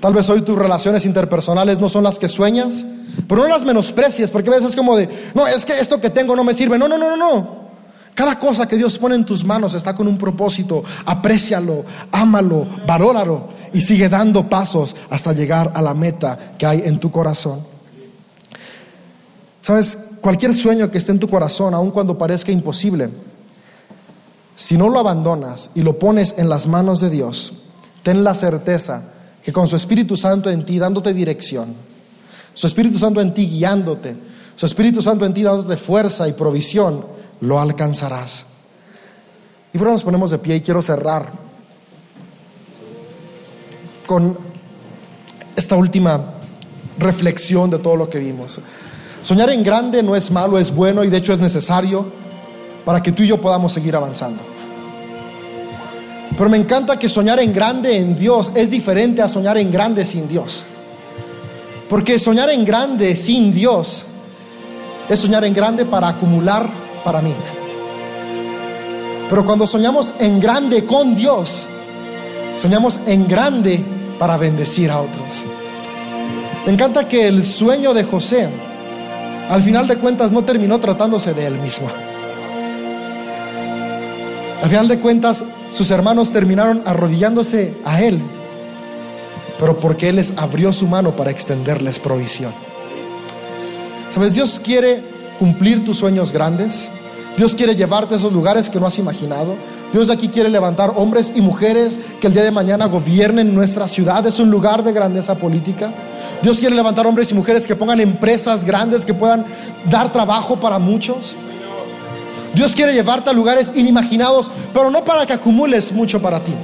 [0.01, 2.85] Tal vez hoy tus relaciones interpersonales no son las que sueñas,
[3.29, 6.11] pero no las menosprecies, porque a veces es como de, no, es que esto que
[6.11, 6.79] tengo no me sirve.
[6.79, 7.67] No, no, no, no, no.
[8.15, 10.83] Cada cosa que Dios pone en tus manos está con un propósito.
[11.05, 16.99] Aprécialo, ámalo, valóralo y sigue dando pasos hasta llegar a la meta que hay en
[16.99, 17.61] tu corazón.
[19.61, 23.11] Sabes, cualquier sueño que esté en tu corazón, aun cuando parezca imposible,
[24.55, 27.53] si no lo abandonas y lo pones en las manos de Dios,
[28.03, 29.13] ten la certeza
[29.43, 31.75] que con su Espíritu Santo en ti dándote dirección,
[32.55, 34.17] su Espíritu Santo en ti guiándote,
[34.57, 37.05] su Espíritu Santo en ti dándote fuerza y provisión,
[37.41, 38.47] lo alcanzarás.
[39.73, 41.31] Y ahora nos ponemos de pie y quiero cerrar
[44.07, 44.39] con
[45.55, 46.35] esta última
[46.99, 48.61] reflexión de todo lo que vimos.
[49.27, 52.07] Soñar en grande no es malo, es bueno y de hecho es necesario
[52.85, 54.41] para que tú y yo podamos seguir avanzando.
[56.39, 60.05] Pero me encanta que soñar en grande en Dios es diferente a soñar en grande
[60.05, 60.65] sin Dios.
[61.91, 64.05] Porque soñar en grande sin Dios
[65.09, 66.71] es soñar en grande para acumular
[67.03, 67.35] para mí.
[69.29, 71.67] Pero cuando soñamos en grande con Dios,
[72.55, 73.85] soñamos en grande
[74.21, 75.45] para bendecir a otros.
[76.65, 78.66] Me encanta que el sueño de José,
[79.49, 81.89] al final de cuentas, no terminó tratándose de él mismo.
[84.63, 88.21] Al final de cuentas, sus hermanos terminaron arrodillándose a él,
[89.59, 92.53] pero porque él les abrió su mano para extenderles provisión.
[94.11, 95.05] Sabes, Dios quiere
[95.39, 96.91] cumplir tus sueños grandes.
[97.37, 99.57] Dios quiere llevarte a esos lugares que no has imaginado.
[99.93, 103.87] Dios de aquí quiere levantar hombres y mujeres que el día de mañana gobiernen nuestra
[103.89, 104.27] ciudad.
[104.27, 105.93] Es un lugar de grandeza política.
[106.43, 109.45] Dios quiere levantar hombres y mujeres que pongan empresas grandes que puedan
[109.91, 111.37] dar trabajo para muchos.
[112.55, 116.55] Dios quiere llevarte a lugares inimaginados, pero no para que acumules mucho para ti.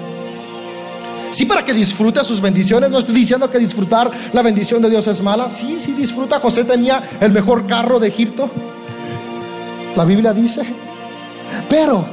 [1.32, 2.90] Sí para que disfrutes sus bendiciones.
[2.90, 5.50] No estoy diciendo que disfrutar la bendición de Dios es mala.
[5.50, 6.40] Sí, sí disfruta.
[6.40, 8.50] José tenía el mejor carro de Egipto.
[9.96, 10.62] La Biblia dice.
[11.68, 12.04] Pero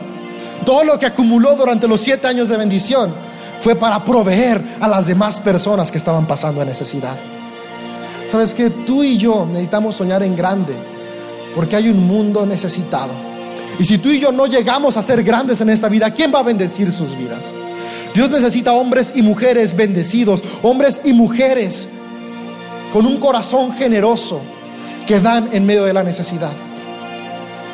[0.66, 3.14] todo lo que acumuló durante los siete años de bendición
[3.60, 7.16] fue para proveer a las demás personas que estaban pasando necesidad.
[8.28, 10.76] Sabes que tú y yo necesitamos soñar en grande
[11.56, 13.14] porque hay un mundo necesitado.
[13.80, 16.40] Y si tú y yo no llegamos a ser grandes en esta vida, ¿quién va
[16.40, 17.54] a bendecir sus vidas?
[18.14, 21.90] Dios necesita hombres y mujeres bendecidos, hombres y mujeres
[22.92, 24.42] con un corazón generoso
[25.08, 26.52] que dan en medio de la necesidad.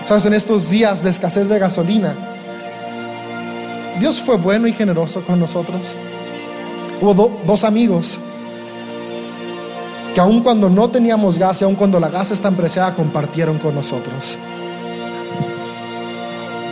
[0.05, 2.15] Sabes, en estos días de escasez de gasolina,
[3.99, 5.95] Dios fue bueno y generoso con nosotros.
[7.01, 8.19] Hubo dos amigos
[10.13, 13.73] que aun cuando no teníamos gas y aun cuando la gas está preciada, compartieron con
[13.73, 14.37] nosotros.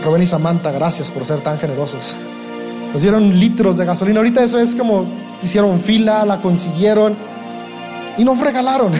[0.03, 2.15] Rubén y Samantha, gracias por ser tan generosos.
[2.93, 4.19] Nos dieron litros de gasolina.
[4.19, 5.07] Ahorita eso es como
[5.41, 7.17] hicieron fila, la consiguieron
[8.17, 8.93] y nos regalaron.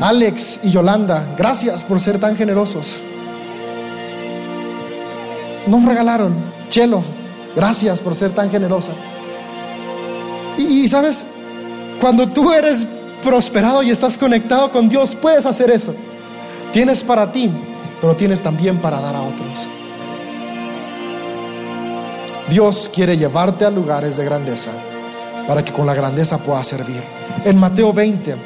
[0.00, 3.00] Alex y Yolanda, gracias por ser tan generosos.
[5.66, 6.52] Nos regalaron.
[6.68, 7.02] Chelo,
[7.56, 8.92] gracias por ser tan generosa.
[10.56, 11.26] Y, y sabes,
[12.00, 12.86] cuando tú eres
[13.22, 15.94] prosperado y estás conectado con Dios, puedes hacer eso.
[16.72, 17.50] Tienes para ti
[18.00, 19.68] pero tienes también para dar a otros.
[22.48, 24.70] Dios quiere llevarte a lugares de grandeza
[25.46, 27.02] para que con la grandeza puedas servir.
[27.44, 28.36] En Mateo 20,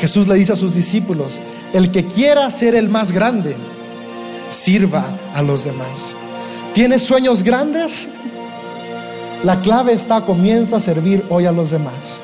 [0.00, 1.40] Jesús le dice a sus discípulos,
[1.74, 3.54] el que quiera ser el más grande,
[4.48, 6.16] sirva a los demás.
[6.72, 8.08] ¿Tienes sueños grandes?
[9.44, 12.22] La clave está, comienza a servir hoy a los demás.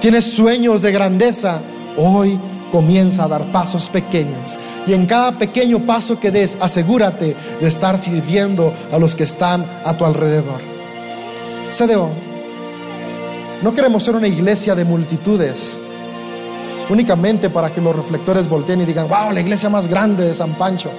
[0.00, 1.60] ¿Tienes sueños de grandeza?
[1.96, 2.38] Hoy
[2.70, 4.56] comienza a dar pasos pequeños.
[4.86, 9.68] Y en cada pequeño paso que des, asegúrate de estar sirviendo a los que están
[9.84, 10.60] a tu alrededor.
[11.72, 12.10] CDO,
[13.62, 15.78] no queremos ser una iglesia de multitudes,
[16.90, 20.54] únicamente para que los reflectores volteen y digan, wow, la iglesia más grande de San
[20.58, 20.90] Pancho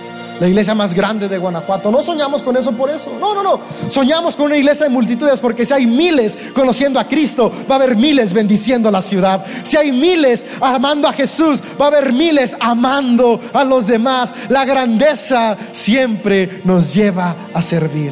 [0.42, 1.92] la iglesia más grande de Guanajuato.
[1.92, 3.12] No soñamos con eso por eso.
[3.20, 3.60] No, no, no.
[3.90, 7.78] Soñamos con una iglesia de multitudes porque si hay miles conociendo a Cristo, va a
[7.78, 9.46] haber miles bendiciendo la ciudad.
[9.62, 14.34] Si hay miles amando a Jesús, va a haber miles amando a los demás.
[14.50, 18.12] La grandeza siempre nos lleva a servir.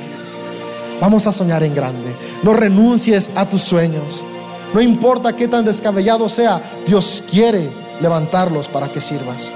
[1.02, 2.16] Vamos a soñar en grande.
[2.44, 4.24] No renuncies a tus sueños.
[4.74, 9.54] No importa qué tan descabellado sea, Dios quiere levantarlos para que sirvas.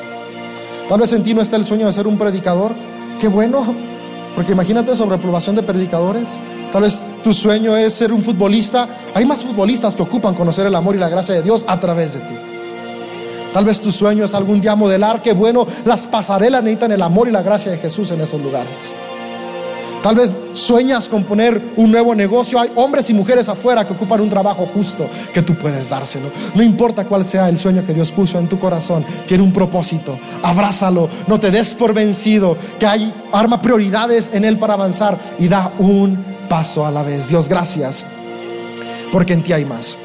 [0.90, 2.76] Tal vez en ti no está el sueño de ser un predicador.
[3.20, 3.76] Qué bueno,
[4.36, 6.38] porque imagínate sobreprobación de predicadores.
[6.72, 8.88] Tal vez tu sueño es ser un futbolista.
[9.14, 12.16] Hay más futbolistas que ocupan conocer el amor y la gracia de Dios a través
[12.16, 12.36] de ti.
[13.54, 15.22] Tal vez tu sueño es algún día modelar.
[15.22, 18.96] Qué bueno, las pasarelas necesitan el amor y la gracia de Jesús en esos lugares.
[20.04, 22.60] Tal vez sueñas con poner un nuevo negocio.
[22.60, 26.30] Hay hombres y mujeres afuera que ocupan un trabajo justo que tú puedes dárselo.
[26.54, 30.20] No importa cuál sea el sueño que Dios puso en tu corazón, tiene un propósito.
[30.44, 35.48] Abrázalo, no te des por vencido, que hay arma prioridades en él para avanzar y
[35.48, 37.30] da un paso a la vez.
[37.30, 38.06] Dios, gracias,
[39.10, 39.98] porque en ti hay más.